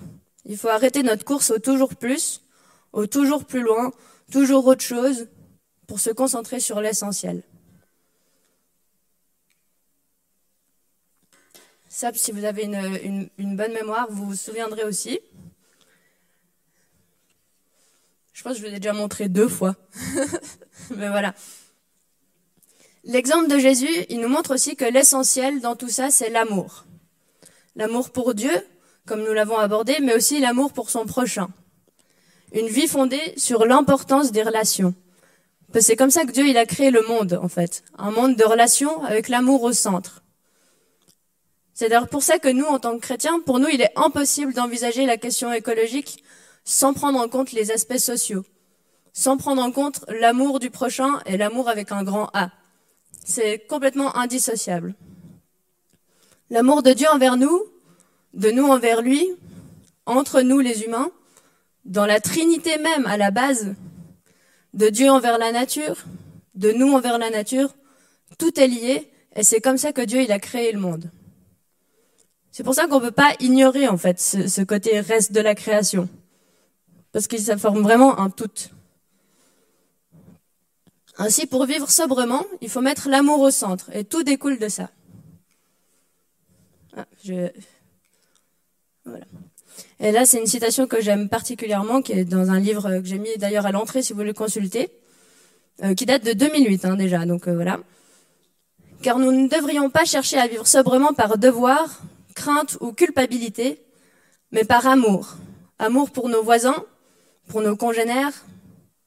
Il 0.46 0.56
faut 0.56 0.68
arrêter 0.68 1.02
notre 1.02 1.26
course 1.26 1.50
au 1.50 1.58
toujours 1.58 1.94
plus, 1.94 2.40
au 2.94 3.06
toujours 3.06 3.44
plus 3.44 3.60
loin, 3.60 3.92
toujours 4.32 4.66
autre 4.66 4.80
chose, 4.80 5.28
pour 5.86 6.00
se 6.00 6.08
concentrer 6.08 6.58
sur 6.58 6.80
l'essentiel. 6.80 7.42
Ça, 11.90 12.12
si 12.14 12.32
vous 12.32 12.44
avez 12.44 12.62
une, 12.64 13.28
une, 13.36 13.56
bonne 13.56 13.72
mémoire, 13.74 14.06
vous 14.10 14.24
vous 14.24 14.34
souviendrez 14.34 14.84
aussi. 14.84 15.20
Je 18.32 18.42
pense 18.42 18.54
que 18.54 18.58
je 18.60 18.68
vous 18.68 18.74
ai 18.74 18.80
déjà 18.80 18.94
montré 18.94 19.28
deux 19.28 19.48
fois. 19.48 19.76
Mais 20.96 21.08
voilà. 21.08 21.34
L'exemple 23.06 23.48
de 23.48 23.58
Jésus, 23.58 24.06
il 24.08 24.20
nous 24.20 24.28
montre 24.28 24.54
aussi 24.54 24.76
que 24.76 24.84
l'essentiel 24.86 25.60
dans 25.60 25.76
tout 25.76 25.90
ça, 25.90 26.10
c'est 26.10 26.30
l'amour. 26.30 26.86
L'amour 27.76 28.10
pour 28.10 28.34
Dieu, 28.34 28.52
comme 29.06 29.22
nous 29.22 29.34
l'avons 29.34 29.58
abordé, 29.58 29.98
mais 30.00 30.14
aussi 30.14 30.40
l'amour 30.40 30.72
pour 30.72 30.88
son 30.88 31.04
prochain. 31.04 31.48
Une 32.52 32.68
vie 32.68 32.88
fondée 32.88 33.34
sur 33.36 33.66
l'importance 33.66 34.32
des 34.32 34.42
relations. 34.42 34.94
C'est 35.80 35.96
comme 35.96 36.10
ça 36.10 36.24
que 36.24 36.30
Dieu 36.30 36.48
il 36.48 36.56
a 36.56 36.64
créé 36.64 36.90
le 36.90 37.02
monde, 37.06 37.38
en 37.42 37.48
fait. 37.48 37.82
Un 37.98 38.10
monde 38.10 38.36
de 38.36 38.44
relations 38.44 39.04
avec 39.04 39.28
l'amour 39.28 39.64
au 39.64 39.72
centre. 39.72 40.22
C'est 41.74 41.90
d'ailleurs 41.90 42.08
pour 42.08 42.22
ça 42.22 42.38
que 42.38 42.48
nous, 42.48 42.64
en 42.64 42.78
tant 42.78 42.94
que 42.94 43.02
chrétiens, 43.02 43.40
pour 43.40 43.58
nous, 43.58 43.68
il 43.68 43.82
est 43.82 43.92
impossible 43.96 44.54
d'envisager 44.54 45.04
la 45.04 45.18
question 45.18 45.52
écologique 45.52 46.22
sans 46.64 46.94
prendre 46.94 47.18
en 47.18 47.28
compte 47.28 47.52
les 47.52 47.70
aspects 47.70 47.98
sociaux, 47.98 48.44
sans 49.12 49.36
prendre 49.36 49.60
en 49.60 49.72
compte 49.72 50.04
l'amour 50.08 50.58
du 50.58 50.70
prochain 50.70 51.20
et 51.26 51.36
l'amour 51.36 51.68
avec 51.68 51.92
un 51.92 52.02
grand 52.02 52.30
A. 52.32 52.50
C'est 53.24 53.66
complètement 53.66 54.14
indissociable. 54.16 54.94
L'amour 56.50 56.82
de 56.82 56.92
Dieu 56.92 57.08
envers 57.10 57.36
nous, 57.38 57.62
de 58.34 58.50
nous 58.50 58.66
envers 58.66 59.00
lui, 59.00 59.26
entre 60.06 60.42
nous 60.42 60.60
les 60.60 60.82
humains, 60.84 61.10
dans 61.86 62.06
la 62.06 62.20
Trinité 62.20 62.78
même 62.78 63.06
à 63.06 63.16
la 63.16 63.30
base, 63.30 63.74
de 64.74 64.88
Dieu 64.88 65.10
envers 65.10 65.38
la 65.38 65.52
nature, 65.52 66.04
de 66.54 66.70
nous 66.70 66.92
envers 66.92 67.18
la 67.18 67.30
nature, 67.30 67.74
tout 68.38 68.60
est 68.60 68.68
lié 68.68 69.10
et 69.34 69.42
c'est 69.42 69.60
comme 69.60 69.78
ça 69.78 69.92
que 69.92 70.02
Dieu 70.02 70.20
il 70.20 70.30
a 70.30 70.38
créé 70.38 70.70
le 70.70 70.78
monde. 70.78 71.10
C'est 72.52 72.62
pour 72.62 72.74
ça 72.74 72.86
qu'on 72.86 73.00
ne 73.00 73.06
peut 73.06 73.10
pas 73.10 73.34
ignorer 73.40 73.88
en 73.88 73.96
fait 73.96 74.20
ce, 74.20 74.62
côté 74.62 75.00
reste 75.00 75.32
de 75.32 75.40
la 75.40 75.54
création, 75.54 76.08
parce 77.10 77.26
que 77.26 77.38
ça 77.38 77.56
forme 77.56 77.82
vraiment 77.82 78.18
un 78.20 78.30
tout. 78.30 78.50
Ainsi, 81.18 81.46
pour 81.46 81.64
vivre 81.66 81.90
sobrement, 81.90 82.44
il 82.60 82.68
faut 82.68 82.80
mettre 82.80 83.08
l'amour 83.08 83.40
au 83.40 83.50
centre, 83.50 83.90
et 83.94 84.04
tout 84.04 84.22
découle 84.22 84.58
de 84.58 84.68
ça. 84.68 84.90
Ah, 86.96 87.06
voilà. 89.04 89.24
Et 90.00 90.12
là, 90.12 90.26
c'est 90.26 90.38
une 90.38 90.46
citation 90.46 90.86
que 90.86 91.00
j'aime 91.00 91.28
particulièrement, 91.28 92.02
qui 92.02 92.12
est 92.12 92.24
dans 92.24 92.50
un 92.50 92.58
livre 92.58 93.00
que 93.00 93.06
j'ai 93.06 93.18
mis 93.18 93.36
d'ailleurs 93.38 93.66
à 93.66 93.72
l'entrée 93.72 94.02
si 94.02 94.12
vous 94.12 94.18
voulez 94.18 94.28
le 94.28 94.34
consulter, 94.34 94.90
euh, 95.82 95.94
qui 95.94 96.06
date 96.06 96.24
de 96.24 96.32
2008 96.32 96.84
hein, 96.84 96.96
déjà. 96.96 97.26
Donc 97.26 97.48
euh, 97.48 97.54
voilà. 97.54 97.80
Car 99.02 99.18
nous 99.18 99.32
ne 99.32 99.48
devrions 99.48 99.90
pas 99.90 100.04
chercher 100.04 100.38
à 100.38 100.46
vivre 100.46 100.66
sobrement 100.66 101.12
par 101.12 101.38
devoir, 101.38 102.00
crainte 102.34 102.76
ou 102.80 102.92
culpabilité, 102.92 103.82
mais 104.52 104.64
par 104.64 104.86
amour. 104.86 105.36
Amour 105.78 106.10
pour 106.10 106.28
nos 106.28 106.42
voisins, 106.42 106.84
pour 107.48 107.60
nos 107.60 107.76
congénères, 107.76 108.44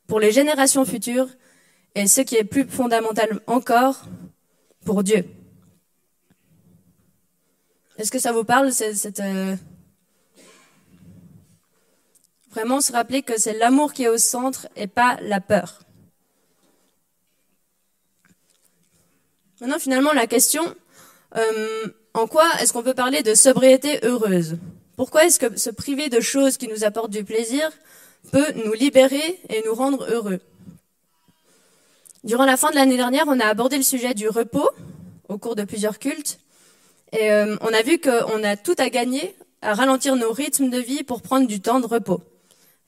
pour 0.07 0.19
les 0.19 0.31
générations 0.31 0.85
futures 0.85 1.27
et 1.95 2.07
ce 2.07 2.21
qui 2.21 2.35
est 2.35 2.43
plus 2.43 2.67
fondamental 2.67 3.41
encore, 3.47 4.03
pour 4.85 5.03
Dieu. 5.03 5.25
Est-ce 7.97 8.11
que 8.11 8.19
ça 8.19 8.31
vous 8.31 8.43
parle, 8.43 8.71
cette, 8.71 9.19
euh, 9.19 9.55
Vraiment 12.51 12.79
se 12.79 12.91
rappeler 12.91 13.21
que 13.21 13.37
c'est 13.37 13.57
l'amour 13.57 13.91
qui 13.93 14.03
est 14.03 14.09
au 14.09 14.17
centre 14.17 14.67
et 14.75 14.87
pas 14.87 15.17
la 15.21 15.41
peur. 15.41 15.79
Maintenant, 19.59 19.79
finalement, 19.79 20.13
la 20.13 20.27
question, 20.27 20.63
euh, 21.35 21.87
en 22.13 22.27
quoi 22.27 22.45
est-ce 22.61 22.71
qu'on 22.71 22.83
peut 22.83 22.93
parler 22.93 23.23
de 23.23 23.33
sobriété 23.33 23.99
heureuse? 24.03 24.57
Pourquoi 24.95 25.25
est-ce 25.25 25.39
que 25.39 25.57
se 25.57 25.69
priver 25.69 26.09
de 26.09 26.19
choses 26.19 26.57
qui 26.57 26.67
nous 26.67 26.83
apportent 26.83 27.11
du 27.11 27.23
plaisir 27.23 27.69
peut 28.31 28.53
nous 28.65 28.73
libérer 28.73 29.39
et 29.49 29.63
nous 29.65 29.75
rendre 29.75 30.09
heureux? 30.09 30.39
Durant 32.27 32.43
la 32.43 32.57
fin 32.57 32.71
de 32.71 32.75
l'année 32.75 32.97
dernière, 32.97 33.23
on 33.27 33.39
a 33.39 33.45
abordé 33.45 33.77
le 33.77 33.83
sujet 33.83 34.13
du 34.13 34.27
repos 34.27 34.69
au 35.29 35.37
cours 35.37 35.55
de 35.55 35.63
plusieurs 35.63 35.97
cultes. 35.97 36.39
Et 37.13 37.31
euh, 37.31 37.55
on 37.61 37.73
a 37.73 37.81
vu 37.81 37.99
qu'on 37.99 38.43
a 38.43 38.57
tout 38.57 38.75
à 38.79 38.89
gagner 38.89 39.33
à 39.61 39.73
ralentir 39.73 40.17
nos 40.17 40.33
rythmes 40.33 40.69
de 40.69 40.77
vie 40.77 41.03
pour 41.03 41.21
prendre 41.21 41.47
du 41.47 41.61
temps 41.61 41.79
de 41.79 41.85
repos. 41.85 42.21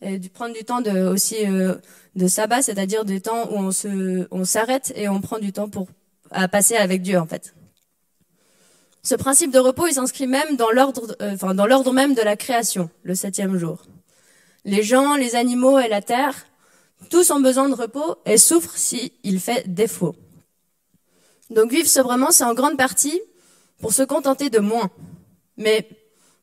Et 0.01 0.19
prendre 0.27 0.53
du 0.53 0.65
temps 0.65 0.81
de, 0.81 1.07
aussi 1.07 1.37
euh, 1.45 1.75
de 2.17 2.27
sabbat, 2.27 2.61
c'est-à-dire 2.61 3.05
du 3.05 3.21
temps 3.21 3.49
où 3.49 3.55
on 3.55 3.71
se, 3.71 4.27
on 4.29 4.43
s'arrête 4.43 4.91
et 4.97 5.07
on 5.07 5.21
prend 5.21 5.39
du 5.39 5.53
temps 5.53 5.69
pour 5.69 5.87
à 6.31 6.49
passer 6.49 6.75
avec 6.75 7.01
Dieu 7.01 7.17
en 7.17 7.25
fait. 7.25 7.55
Ce 9.03 9.15
principe 9.15 9.51
de 9.51 9.59
repos, 9.59 9.87
il 9.87 9.93
s'inscrit 9.93 10.27
même 10.27 10.57
dans 10.57 10.69
l'ordre, 10.69 11.15
euh, 11.21 11.35
enfin 11.35 11.53
dans 11.53 11.65
l'ordre 11.65 11.93
même 11.93 12.13
de 12.13 12.21
la 12.21 12.35
création, 12.35 12.89
le 13.03 13.15
septième 13.15 13.57
jour. 13.57 13.85
Les 14.65 14.83
gens, 14.83 15.15
les 15.15 15.35
animaux 15.35 15.79
et 15.79 15.87
la 15.87 16.01
terre 16.01 16.45
tous 17.09 17.31
ont 17.31 17.39
besoin 17.39 17.69
de 17.69 17.75
repos 17.75 18.17
et 18.25 18.37
souffrent 18.37 18.77
s'il 18.77 19.39
fait 19.39 19.67
défaut. 19.67 20.15
Donc 21.49 21.71
vivre 21.71 21.87
sobrement, 21.87 22.31
c'est 22.31 22.43
en 22.43 22.53
grande 22.53 22.77
partie 22.77 23.21
pour 23.79 23.93
se 23.93 24.03
contenter 24.03 24.49
de 24.49 24.59
moins, 24.59 24.89
mais 25.57 25.89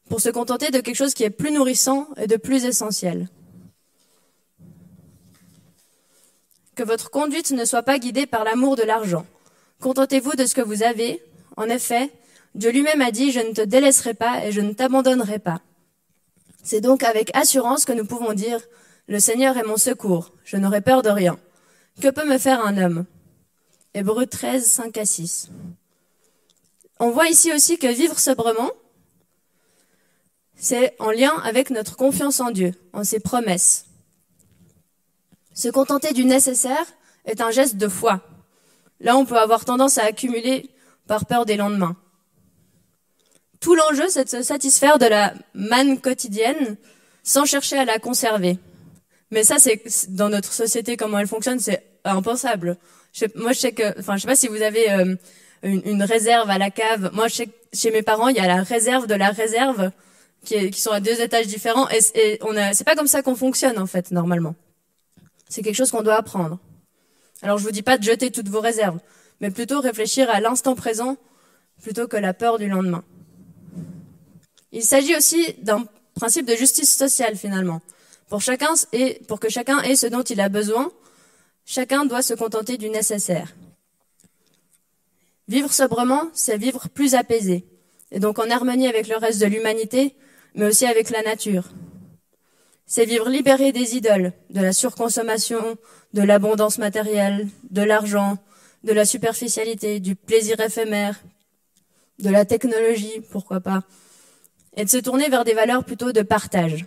pour 0.08 0.20
se 0.20 0.28
contenter 0.28 0.70
de 0.70 0.80
quelque 0.80 0.96
chose 0.96 1.14
qui 1.14 1.24
est 1.24 1.30
plus 1.30 1.52
nourrissant 1.52 2.08
et 2.16 2.26
de 2.26 2.36
plus 2.36 2.64
essentiel. 2.64 3.28
Que 6.74 6.82
votre 6.82 7.10
conduite 7.10 7.52
ne 7.52 7.64
soit 7.64 7.82
pas 7.82 7.98
guidée 7.98 8.26
par 8.26 8.44
l'amour 8.44 8.76
de 8.76 8.82
l'argent. 8.82 9.26
Contentez-vous 9.80 10.32
de 10.32 10.46
ce 10.46 10.54
que 10.54 10.60
vous 10.60 10.82
avez. 10.82 11.22
En 11.56 11.68
effet, 11.68 12.10
Dieu 12.54 12.70
lui-même 12.70 13.00
a 13.02 13.10
dit, 13.10 13.32
je 13.32 13.40
ne 13.40 13.52
te 13.52 13.62
délaisserai 13.62 14.14
pas 14.14 14.44
et 14.44 14.52
je 14.52 14.60
ne 14.60 14.72
t'abandonnerai 14.72 15.38
pas. 15.38 15.60
C'est 16.62 16.80
donc 16.80 17.02
avec 17.02 17.34
assurance 17.36 17.84
que 17.84 17.92
nous 17.92 18.04
pouvons 18.04 18.32
dire, 18.32 18.60
le 19.08 19.20
Seigneur 19.20 19.56
est 19.56 19.64
mon 19.64 19.76
secours, 19.76 20.32
je 20.44 20.56
n'aurai 20.56 20.80
peur 20.80 21.02
de 21.02 21.10
rien. 21.10 21.38
Que 22.00 22.08
peut 22.08 22.28
me 22.28 22.38
faire 22.38 22.64
un 22.64 22.76
homme? 22.76 23.06
Hébreu 23.94 24.26
13, 24.26 24.66
5 24.66 24.98
à 24.98 25.06
6. 25.06 25.50
On 26.98 27.10
voit 27.10 27.28
ici 27.28 27.52
aussi 27.52 27.78
que 27.78 27.86
vivre 27.86 28.18
sobrement, 28.18 28.70
c'est 30.56 30.96
en 30.98 31.10
lien 31.10 31.32
avec 31.44 31.70
notre 31.70 31.96
confiance 31.96 32.40
en 32.40 32.50
Dieu, 32.50 32.72
en 32.92 33.04
ses 33.04 33.20
promesses. 33.20 33.86
Se 35.54 35.68
contenter 35.68 36.12
du 36.12 36.24
nécessaire 36.24 36.86
est 37.24 37.40
un 37.40 37.50
geste 37.50 37.76
de 37.76 37.88
foi. 37.88 38.22
Là, 39.00 39.16
on 39.16 39.26
peut 39.26 39.38
avoir 39.38 39.64
tendance 39.64 39.98
à 39.98 40.04
accumuler 40.04 40.70
par 41.06 41.26
peur 41.26 41.46
des 41.46 41.56
lendemains. 41.56 41.96
Tout 43.60 43.74
l'enjeu, 43.74 44.08
c'est 44.08 44.24
de 44.24 44.30
se 44.30 44.42
satisfaire 44.42 44.98
de 44.98 45.06
la 45.06 45.34
manne 45.54 46.00
quotidienne 46.00 46.76
sans 47.22 47.44
chercher 47.44 47.78
à 47.78 47.84
la 47.84 47.98
conserver. 47.98 48.58
Mais 49.30 49.42
ça, 49.42 49.56
c'est 49.58 49.82
dans 50.08 50.28
notre 50.28 50.52
société 50.52 50.96
comment 50.96 51.18
elle 51.18 51.26
fonctionne, 51.26 51.58
c'est 51.58 51.84
impensable. 52.04 52.76
moi, 53.34 53.52
je 53.52 53.58
sais 53.58 53.72
que, 53.72 53.98
enfin, 53.98 54.16
je 54.16 54.22
sais 54.22 54.28
pas 54.28 54.36
si 54.36 54.48
vous 54.48 54.62
avez 54.62 54.90
euh, 54.90 55.16
une, 55.62 56.02
réserve 56.02 56.48
à 56.48 56.58
la 56.58 56.70
cave. 56.70 57.10
Moi, 57.12 57.28
je 57.28 57.44
chez 57.72 57.90
mes 57.90 58.02
parents, 58.02 58.28
il 58.28 58.36
y 58.36 58.40
a 58.40 58.46
la 58.46 58.62
réserve 58.62 59.06
de 59.06 59.14
la 59.14 59.30
réserve 59.30 59.90
qui, 60.44 60.70
qui 60.70 60.80
sont 60.80 60.92
à 60.92 61.00
deux 61.00 61.20
étages 61.20 61.46
différents. 61.46 61.88
Et, 61.90 61.98
et 62.14 62.38
on 62.42 62.56
a, 62.56 62.72
c'est 62.72 62.84
pas 62.84 62.94
comme 62.94 63.08
ça 63.08 63.22
qu'on 63.22 63.34
fonctionne 63.34 63.78
en 63.78 63.86
fait 63.86 64.12
normalement. 64.12 64.54
C'est 65.48 65.62
quelque 65.62 65.74
chose 65.76 65.90
qu'on 65.90 66.02
doit 66.02 66.16
apprendre. 66.16 66.58
Alors, 67.42 67.58
je 67.58 67.64
vous 67.64 67.70
dis 67.70 67.82
pas 67.82 67.98
de 67.98 68.02
jeter 68.02 68.30
toutes 68.30 68.48
vos 68.48 68.60
réserves, 68.60 68.98
mais 69.40 69.50
plutôt 69.50 69.80
réfléchir 69.80 70.30
à 70.30 70.40
l'instant 70.40 70.74
présent 70.74 71.16
plutôt 71.82 72.08
que 72.08 72.16
la 72.16 72.32
peur 72.32 72.58
du 72.58 72.68
lendemain. 72.68 73.04
Il 74.72 74.82
s'agit 74.82 75.14
aussi 75.16 75.54
d'un 75.62 75.84
principe 76.14 76.46
de 76.46 76.54
justice 76.54 76.96
sociale 76.96 77.36
finalement. 77.36 77.80
Pour 78.28 78.40
chacun 78.40 78.74
et 78.92 79.20
pour 79.28 79.38
que 79.38 79.48
chacun 79.48 79.80
ait 79.82 79.96
ce 79.96 80.06
dont 80.06 80.22
il 80.22 80.40
a 80.40 80.48
besoin, 80.48 80.90
chacun 81.64 82.04
doit 82.06 82.22
se 82.22 82.34
contenter 82.34 82.76
du 82.76 82.90
nécessaire. 82.90 83.54
Vivre 85.48 85.72
sobrement, 85.72 86.24
c'est 86.32 86.56
vivre 86.56 86.88
plus 86.88 87.14
apaisé, 87.14 87.64
et 88.10 88.18
donc 88.18 88.40
en 88.40 88.50
harmonie 88.50 88.88
avec 88.88 89.06
le 89.06 89.16
reste 89.16 89.40
de 89.40 89.46
l'humanité, 89.46 90.16
mais 90.54 90.66
aussi 90.66 90.86
avec 90.86 91.10
la 91.10 91.22
nature. 91.22 91.68
C'est 92.84 93.04
vivre 93.04 93.28
libéré 93.28 93.70
des 93.70 93.96
idoles, 93.96 94.32
de 94.50 94.60
la 94.60 94.72
surconsommation, 94.72 95.76
de 96.14 96.22
l'abondance 96.22 96.78
matérielle, 96.78 97.48
de 97.70 97.82
l'argent, 97.82 98.38
de 98.82 98.92
la 98.92 99.04
superficialité, 99.04 100.00
du 100.00 100.16
plaisir 100.16 100.58
éphémère, 100.60 101.20
de 102.18 102.30
la 102.30 102.44
technologie, 102.44 103.20
pourquoi 103.30 103.60
pas, 103.60 103.82
et 104.76 104.84
de 104.84 104.90
se 104.90 104.98
tourner 104.98 105.28
vers 105.28 105.44
des 105.44 105.54
valeurs 105.54 105.84
plutôt 105.84 106.12
de 106.12 106.22
partage. 106.22 106.86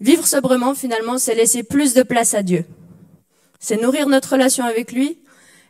Vivre 0.00 0.26
sobrement, 0.26 0.74
finalement, 0.74 1.18
c'est 1.18 1.34
laisser 1.34 1.62
plus 1.62 1.94
de 1.94 2.02
place 2.02 2.34
à 2.34 2.42
Dieu. 2.42 2.64
C'est 3.58 3.80
nourrir 3.80 4.08
notre 4.08 4.32
relation 4.32 4.64
avec 4.64 4.92
lui 4.92 5.18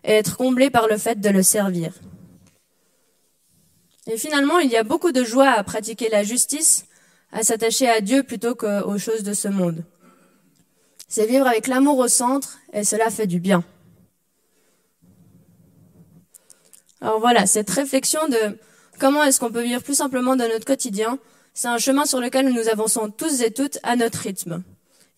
et 0.04 0.12
être 0.12 0.36
comblé 0.36 0.70
par 0.70 0.86
le 0.86 0.98
fait 0.98 1.20
de 1.20 1.30
le 1.30 1.42
servir. 1.42 1.92
Et 4.06 4.16
finalement, 4.16 4.58
il 4.58 4.70
y 4.70 4.76
a 4.76 4.84
beaucoup 4.84 5.12
de 5.12 5.24
joie 5.24 5.50
à 5.50 5.62
pratiquer 5.62 6.08
la 6.08 6.24
justice, 6.24 6.86
à 7.32 7.42
s'attacher 7.42 7.88
à 7.88 8.00
Dieu 8.00 8.22
plutôt 8.22 8.54
qu'aux 8.54 8.98
choses 8.98 9.22
de 9.22 9.32
ce 9.34 9.48
monde. 9.48 9.84
C'est 11.08 11.26
vivre 11.26 11.46
avec 11.46 11.66
l'amour 11.66 11.98
au 11.98 12.08
centre 12.08 12.58
et 12.72 12.84
cela 12.84 13.10
fait 13.10 13.26
du 13.26 13.40
bien. 13.40 13.64
Alors 17.00 17.20
voilà, 17.20 17.46
cette 17.46 17.70
réflexion 17.70 18.20
de 18.28 18.58
comment 18.98 19.22
est-ce 19.22 19.40
qu'on 19.40 19.52
peut 19.52 19.62
vivre 19.62 19.82
plus 19.82 19.94
simplement 19.94 20.36
dans 20.36 20.48
notre 20.48 20.64
quotidien, 20.64 21.18
c'est 21.58 21.66
un 21.66 21.78
chemin 21.78 22.06
sur 22.06 22.20
lequel 22.20 22.50
nous 22.50 22.68
avançons 22.68 23.10
tous 23.10 23.42
et 23.42 23.50
toutes 23.50 23.80
à 23.82 23.96
notre 23.96 24.20
rythme. 24.20 24.62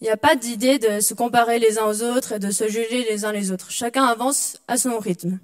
Il 0.01 0.05
n'y 0.05 0.11
a 0.11 0.17
pas 0.17 0.37
d'idée 0.37 0.79
de 0.79 1.01
se 1.01 1.13
comparer 1.13 1.59
les 1.59 1.79
uns 1.79 1.85
aux 1.85 2.03
autres 2.03 2.33
et 2.33 2.39
de 2.39 2.51
se 2.51 2.67
juger 2.67 3.05
les 3.11 3.27
uns 3.27 3.33
les 3.33 3.53
autres. 3.53 3.71
Chacun 3.71 4.05
avance 4.05 4.57
à 4.67 4.79
son 4.79 4.99
rythme. 4.99 5.39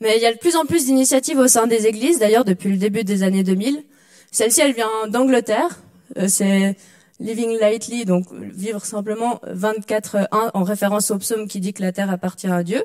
Mais 0.00 0.16
il 0.16 0.22
y 0.22 0.26
a 0.26 0.32
de 0.32 0.38
plus 0.38 0.56
en 0.56 0.64
plus 0.64 0.86
d'initiatives 0.86 1.38
au 1.38 1.46
sein 1.46 1.68
des 1.68 1.86
églises, 1.86 2.18
d'ailleurs 2.18 2.44
depuis 2.44 2.70
le 2.70 2.76
début 2.76 3.04
des 3.04 3.22
années 3.22 3.44
2000. 3.44 3.84
Celle-ci, 4.32 4.62
elle 4.62 4.72
vient 4.72 5.06
d'Angleterre. 5.06 5.78
Euh, 6.18 6.26
c'est 6.26 6.76
Living 7.20 7.56
Lightly, 7.60 8.04
donc 8.04 8.26
vivre 8.32 8.84
simplement 8.84 9.40
24-1 9.46 10.26
en 10.32 10.64
référence 10.64 11.12
au 11.12 11.18
psaume 11.18 11.46
qui 11.46 11.60
dit 11.60 11.72
que 11.72 11.82
la 11.82 11.92
terre 11.92 12.10
appartient 12.10 12.48
à 12.48 12.64
Dieu. 12.64 12.82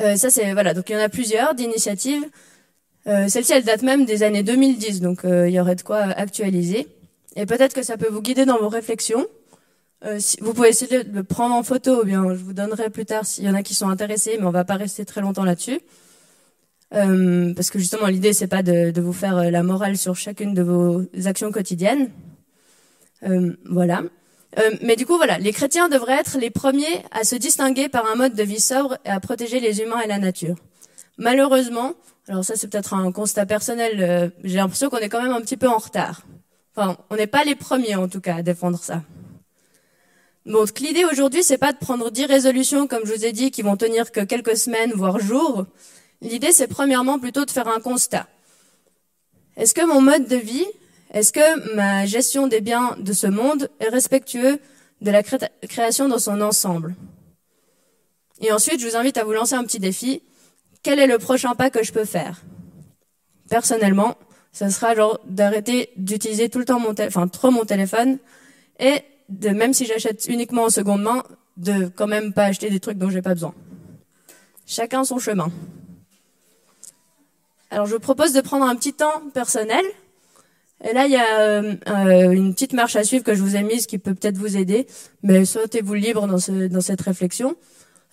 Euh, 0.00 0.16
ça 0.16 0.30
c'est 0.30 0.50
voilà, 0.54 0.72
donc 0.72 0.88
il 0.88 0.94
y 0.94 0.96
en 0.96 1.00
a 1.00 1.10
plusieurs 1.10 1.54
d'initiatives. 1.54 2.24
Euh, 3.06 3.28
Celle-ci, 3.28 3.52
elle 3.52 3.64
date 3.64 3.82
même 3.82 4.04
des 4.04 4.22
années 4.22 4.42
2010, 4.42 5.00
donc 5.00 5.24
euh, 5.24 5.48
il 5.48 5.54
y 5.54 5.60
aurait 5.60 5.74
de 5.74 5.82
quoi 5.82 5.98
actualiser. 5.98 6.88
Et 7.36 7.46
peut-être 7.46 7.74
que 7.74 7.82
ça 7.82 7.96
peut 7.96 8.08
vous 8.08 8.22
guider 8.22 8.46
dans 8.46 8.58
vos 8.58 8.68
réflexions. 8.68 9.26
Euh, 10.04 10.18
si, 10.18 10.36
vous 10.40 10.54
pouvez 10.54 10.68
essayer 10.68 11.04
de 11.04 11.14
le 11.14 11.24
prendre 11.24 11.54
en 11.54 11.62
photo, 11.62 12.02
ou 12.02 12.04
bien 12.04 12.22
je 12.34 12.42
vous 12.42 12.52
donnerai 12.52 12.90
plus 12.90 13.04
tard 13.04 13.26
s'il 13.26 13.44
y 13.44 13.48
en 13.48 13.54
a 13.54 13.62
qui 13.62 13.74
sont 13.74 13.88
intéressés, 13.88 14.36
mais 14.38 14.46
on 14.46 14.50
va 14.50 14.64
pas 14.64 14.76
rester 14.76 15.04
très 15.04 15.20
longtemps 15.20 15.44
là-dessus. 15.44 15.80
Parce 16.90 17.70
que 17.70 17.80
justement, 17.80 18.06
l'idée, 18.06 18.32
c'est 18.32 18.46
pas 18.46 18.62
de, 18.62 18.92
de, 18.92 19.00
vous 19.00 19.12
faire 19.12 19.50
la 19.50 19.62
morale 19.64 19.96
sur 19.96 20.14
chacune 20.14 20.54
de 20.54 20.62
vos 20.62 21.02
actions 21.24 21.50
quotidiennes. 21.50 22.10
voilà. 23.68 24.04
mais 24.80 24.94
du 24.94 25.04
coup, 25.04 25.16
voilà, 25.16 25.38
les 25.38 25.50
chrétiens 25.50 25.88
devraient 25.88 26.20
être 26.20 26.38
les 26.38 26.50
premiers 26.50 27.02
à 27.10 27.24
se 27.24 27.34
distinguer 27.34 27.88
par 27.88 28.06
un 28.06 28.14
mode 28.14 28.34
de 28.34 28.44
vie 28.44 28.60
sobre 28.60 28.96
et 29.04 29.08
à 29.08 29.18
protéger 29.18 29.58
les 29.58 29.80
humains 29.80 30.02
et 30.02 30.06
la 30.06 30.20
nature. 30.20 30.54
Malheureusement, 31.18 31.94
alors 32.28 32.44
ça 32.44 32.56
c'est 32.56 32.68
peut-être 32.68 32.94
un 32.94 33.12
constat 33.12 33.46
personnel, 33.46 34.02
euh, 34.02 34.30
j'ai 34.42 34.56
l'impression 34.56 34.90
qu'on 34.90 34.98
est 34.98 35.08
quand 35.08 35.22
même 35.22 35.32
un 35.32 35.40
petit 35.40 35.56
peu 35.56 35.68
en 35.68 35.78
retard. 35.78 36.22
Enfin, 36.76 36.96
on 37.10 37.16
n'est 37.16 37.28
pas 37.28 37.44
les 37.44 37.54
premiers 37.54 37.94
en 37.94 38.08
tout 38.08 38.20
cas 38.20 38.36
à 38.36 38.42
défendre 38.42 38.78
ça. 38.78 39.02
Donc 40.46 40.78
l'idée 40.80 41.04
aujourd'hui, 41.04 41.42
c'est 41.42 41.58
pas 41.58 41.72
de 41.72 41.78
prendre 41.78 42.10
dix 42.10 42.26
résolutions, 42.26 42.86
comme 42.86 43.06
je 43.06 43.14
vous 43.14 43.24
ai 43.24 43.32
dit, 43.32 43.50
qui 43.50 43.62
vont 43.62 43.76
tenir 43.76 44.12
que 44.12 44.20
quelques 44.20 44.56
semaines, 44.56 44.92
voire 44.94 45.18
jours. 45.18 45.64
L'idée, 46.20 46.52
c'est 46.52 46.66
premièrement 46.66 47.18
plutôt 47.18 47.44
de 47.44 47.50
faire 47.50 47.68
un 47.68 47.80
constat. 47.80 48.26
Est-ce 49.56 49.72
que 49.72 49.86
mon 49.86 50.02
mode 50.02 50.26
de 50.26 50.36
vie, 50.36 50.66
est-ce 51.12 51.32
que 51.32 51.74
ma 51.74 52.04
gestion 52.06 52.46
des 52.46 52.60
biens 52.60 52.96
de 52.98 53.12
ce 53.12 53.26
monde 53.26 53.70
est 53.80 53.88
respectueux 53.88 54.58
de 55.00 55.10
la 55.10 55.22
création 55.22 56.08
dans 56.08 56.18
son 56.18 56.40
ensemble? 56.40 56.94
Et 58.40 58.52
ensuite, 58.52 58.80
je 58.80 58.86
vous 58.86 58.96
invite 58.96 59.16
à 59.16 59.24
vous 59.24 59.32
lancer 59.32 59.54
un 59.54 59.64
petit 59.64 59.78
défi 59.78 60.22
quel 60.84 61.00
est 61.00 61.08
le 61.08 61.18
prochain 61.18 61.56
pas 61.56 61.70
que 61.70 61.82
je 61.82 61.92
peux 61.92 62.04
faire? 62.04 62.42
Personnellement, 63.48 64.16
ça 64.52 64.70
sera 64.70 64.94
genre 64.94 65.18
d'arrêter 65.26 65.90
d'utiliser 65.96 66.48
tout 66.48 66.60
le 66.60 66.64
temps 66.64 66.78
mon 66.78 66.94
enfin 67.00 67.26
trop 67.26 67.50
mon 67.50 67.64
téléphone 67.64 68.18
et 68.78 69.02
de 69.28 69.48
même 69.48 69.74
si 69.74 69.86
j'achète 69.86 70.26
uniquement 70.28 70.64
en 70.64 70.70
seconde 70.70 71.02
main, 71.02 71.24
de 71.56 71.88
quand 71.88 72.06
même 72.06 72.32
pas 72.32 72.44
acheter 72.44 72.70
des 72.70 72.78
trucs 72.78 72.98
dont 72.98 73.10
j'ai 73.10 73.22
pas 73.22 73.34
besoin. 73.34 73.54
Chacun 74.66 75.04
son 75.04 75.18
chemin. 75.18 75.50
Alors 77.70 77.86
je 77.86 77.94
vous 77.94 78.00
propose 78.00 78.32
de 78.32 78.40
prendre 78.40 78.64
un 78.64 78.76
petit 78.76 78.92
temps 78.92 79.22
personnel. 79.32 79.84
Et 80.86 80.92
là, 80.92 81.06
il 81.06 81.12
y 81.12 81.16
a 81.16 81.40
euh, 81.40 82.30
une 82.30 82.52
petite 82.52 82.74
marche 82.74 82.94
à 82.96 83.04
suivre 83.04 83.24
que 83.24 83.34
je 83.34 83.42
vous 83.42 83.56
ai 83.56 83.62
mise 83.62 83.86
qui 83.86 83.96
peut 83.96 84.14
peut-être 84.14 84.36
vous 84.36 84.56
aider, 84.56 84.86
mais 85.22 85.46
sautez-vous 85.46 85.94
libre 85.94 86.38
ce, 86.38 86.66
dans 86.66 86.82
cette 86.82 87.00
réflexion? 87.00 87.56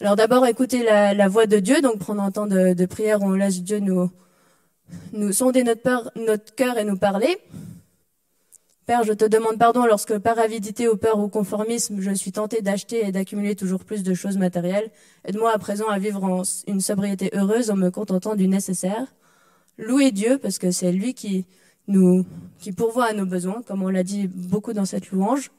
Alors 0.02 0.16
d'abord 0.16 0.48
écouter 0.48 0.82
la, 0.82 1.28
voix 1.28 1.46
de 1.46 1.60
Dieu, 1.60 1.80
donc 1.80 2.00
prendre 2.00 2.24
un 2.24 2.32
temps 2.32 2.48
de, 2.48 2.74
de 2.74 2.86
prière, 2.88 3.22
on 3.22 3.34
laisse 3.34 3.62
Dieu 3.62 3.78
nous, 3.78 4.10
nous 5.14 5.32
sonder 5.32 5.64
notre, 5.64 5.84
peur, 5.84 6.10
notre 6.16 6.56
cœur 6.56 6.80
et 6.80 6.84
nous 6.84 6.98
parler. 6.98 7.38
Père, 8.88 9.04
je 9.04 9.14
te 9.14 9.26
demande 9.26 9.60
pardon 9.60 9.86
lorsque 9.86 10.18
par 10.18 10.40
avidité 10.40 10.88
ou 10.88 10.98
peur 10.98 11.20
ou 11.20 11.28
conformisme, 11.28 12.02
je 12.02 12.10
suis 12.16 12.32
tenté 12.32 12.64
d'acheter 12.64 13.06
et 13.06 13.12
d'accumuler 13.12 13.56
toujours 13.56 13.86
plus 13.86 14.02
de 14.02 14.16
choses 14.16 14.38
matérielles. 14.38 14.90
Aide-moi 15.24 15.54
à 15.54 15.60
présent 15.60 15.88
à 15.88 16.00
vivre 16.00 16.24
en 16.24 16.42
une 16.66 16.82
sobriété 16.82 17.30
heureuse 17.34 17.70
en 17.70 17.76
me 17.76 17.92
contentant 17.92 18.34
du 18.34 18.48
nécessaire. 18.48 19.14
Louer 19.78 20.12
Dieu 20.12 20.40
parce 20.40 20.58
que 20.58 20.72
c'est 20.72 20.92
lui 20.92 21.14
qui 21.14 21.46
nous 21.88 22.26
qui 22.58 22.72
pourvoit 22.72 23.06
à 23.06 23.14
nos 23.14 23.28
besoins, 23.28 23.62
comme 23.68 23.84
on 23.84 23.90
l'a 23.90 24.04
dit 24.04 24.28
beaucoup 24.28 24.74
dans 24.74 24.86
cette 24.86 25.12
louange 25.12 25.52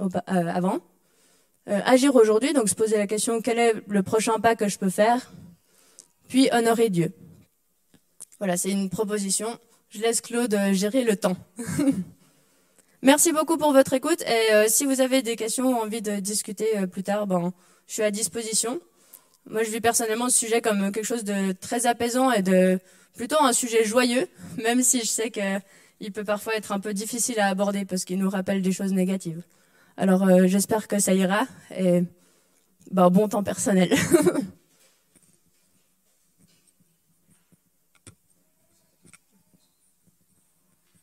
euh, 0.00 0.08
avant. 0.26 0.78
Euh, 1.68 1.80
agir 1.84 2.14
aujourd'hui, 2.14 2.52
donc 2.52 2.68
se 2.68 2.74
poser 2.74 2.96
la 2.96 3.06
question 3.06 3.42
quel 3.42 3.58
est 3.58 3.74
le 3.86 4.02
prochain 4.02 4.40
pas 4.40 4.56
que 4.56 4.68
je 4.68 4.78
peux 4.78 4.88
faire, 4.88 5.32
puis 6.28 6.48
honorer 6.52 6.88
Dieu. 6.88 7.12
Voilà, 8.38 8.56
c'est 8.56 8.70
une 8.70 8.88
proposition. 8.88 9.58
Je 9.90 10.00
laisse 10.00 10.20
Claude 10.20 10.54
euh, 10.54 10.72
gérer 10.72 11.04
le 11.04 11.16
temps. 11.16 11.36
Merci 13.02 13.32
beaucoup 13.32 13.58
pour 13.58 13.72
votre 13.72 13.92
écoute 13.92 14.22
et 14.22 14.54
euh, 14.54 14.64
si 14.68 14.86
vous 14.86 15.00
avez 15.00 15.22
des 15.22 15.36
questions 15.36 15.70
ou 15.70 15.74
envie 15.74 16.02
de 16.02 16.16
discuter 16.16 16.66
plus 16.90 17.02
tard, 17.02 17.26
ben, 17.26 17.52
je 17.86 17.94
suis 17.94 18.02
à 18.02 18.10
disposition. 18.10 18.80
Moi, 19.46 19.62
je 19.62 19.70
vis 19.70 19.80
personnellement 19.80 20.28
ce 20.28 20.38
sujet 20.38 20.60
comme 20.60 20.92
quelque 20.92 21.04
chose 21.04 21.24
de 21.24 21.52
très 21.52 21.86
apaisant 21.86 22.30
et 22.30 22.42
de 22.42 22.78
plutôt 23.14 23.40
un 23.40 23.52
sujet 23.52 23.84
joyeux, 23.84 24.28
même 24.62 24.82
si 24.82 25.00
je 25.00 25.06
sais 25.06 25.30
qu'il 25.30 26.12
peut 26.12 26.24
parfois 26.24 26.54
être 26.56 26.72
un 26.72 26.80
peu 26.80 26.94
difficile 26.94 27.38
à 27.40 27.48
aborder 27.48 27.84
parce 27.84 28.04
qu'il 28.04 28.18
nous 28.18 28.30
rappelle 28.30 28.62
des 28.62 28.72
choses 28.72 28.92
négatives. 28.92 29.42
Alors 30.00 30.26
euh, 30.26 30.46
j'espère 30.46 30.88
que 30.88 30.98
ça 30.98 31.12
ira 31.12 31.46
et 31.76 32.04
bah, 32.90 33.10
bon 33.10 33.28
temps 33.28 33.42
personnel. 33.42 33.92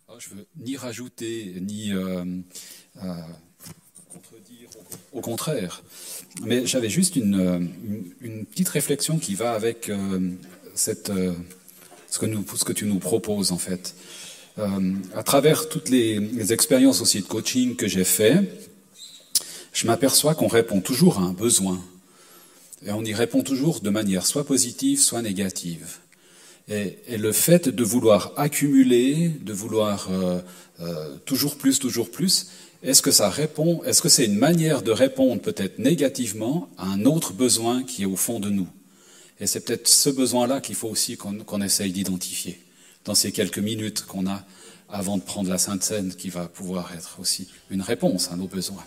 oh, 0.07 0.13
je 0.17 0.29
veux 0.29 0.47
ni 0.59 0.75
rajouter 0.77 1.57
ni 1.61 1.93
euh, 1.93 2.25
euh, 3.03 3.13
contredire, 4.11 4.67
au 5.13 5.21
contraire. 5.21 5.83
Mais 6.41 6.65
j'avais 6.65 6.89
juste 6.89 7.15
une, 7.15 7.69
petite 8.49 8.69
réflexion 8.69 9.19
qui 9.19 9.35
va 9.35 9.51
avec 9.51 9.91
ce, 10.73 10.91
que 12.15 12.73
tu 12.73 12.85
nous 12.85 12.97
proposes 12.97 13.51
en 13.51 13.59
fait. 13.59 13.93
À 14.57 15.21
travers 15.21 15.69
toutes 15.69 15.89
les, 15.89 16.19
les 16.19 16.51
expériences 16.51 17.01
aussi 17.01 17.21
de 17.21 17.27
coaching 17.27 17.75
que 17.75 17.87
j'ai 17.87 18.03
fait, 18.03 18.43
je 19.77 19.85
m'aperçois 19.85 20.33
qu'on 20.33 20.47
répond 20.47 20.81
toujours 20.81 21.19
à 21.19 21.21
un 21.21 21.33
besoin. 21.33 21.79
Et 22.83 22.91
on 22.91 23.03
y 23.03 23.13
répond 23.13 23.43
toujours 23.43 23.79
de 23.79 23.91
manière 23.91 24.25
soit 24.25 24.43
positive, 24.43 24.99
soit 24.99 25.21
négative. 25.21 25.99
Et, 26.67 26.97
le 27.15 27.31
fait 27.31 27.69
de 27.69 27.83
vouloir 27.83 28.33
accumuler, 28.37 29.29
de 29.29 29.53
vouloir 29.53 30.07
euh, 30.09 30.41
euh, 30.79 31.15
toujours 31.25 31.57
plus, 31.57 31.77
toujours 31.77 32.09
plus, 32.09 32.47
est-ce 32.81 33.03
que 33.03 33.11
ça 33.11 33.29
répond, 33.29 33.83
est-ce 33.83 34.01
que 34.01 34.09
c'est 34.09 34.25
une 34.25 34.39
manière 34.39 34.81
de 34.81 34.89
répondre 34.89 35.39
peut-être 35.43 35.77
négativement 35.77 36.69
à 36.79 36.87
un 36.87 37.05
autre 37.05 37.33
besoin 37.33 37.83
qui 37.83 38.01
est 38.01 38.07
au 38.07 38.15
fond 38.15 38.39
de 38.39 38.49
nous? 38.49 38.67
Et 39.39 39.45
c'est 39.45 39.59
peut-être 39.59 39.87
ce 39.87 40.09
besoin-là 40.09 40.59
qu'il 40.59 40.75
faut 40.75 40.89
aussi 40.89 41.17
qu'on 41.17 41.37
qu 41.37 41.63
essaye 41.63 41.91
d'identifier 41.91 42.59
dans 43.05 43.13
ces 43.13 43.31
quelques 43.31 43.59
minutes 43.59 44.05
qu'on 44.07 44.25
a 44.25 44.43
avant 44.89 45.17
de 45.17 45.23
prendre 45.23 45.51
la 45.51 45.59
Sainte 45.59 45.83
Seine 45.83 46.15
qui 46.15 46.29
va 46.29 46.47
pouvoir 46.47 46.91
être 46.95 47.19
aussi 47.19 47.47
une 47.69 47.81
réponse 47.81 48.31
à 48.31 48.35
nos 48.35 48.47
besoins. 48.47 48.83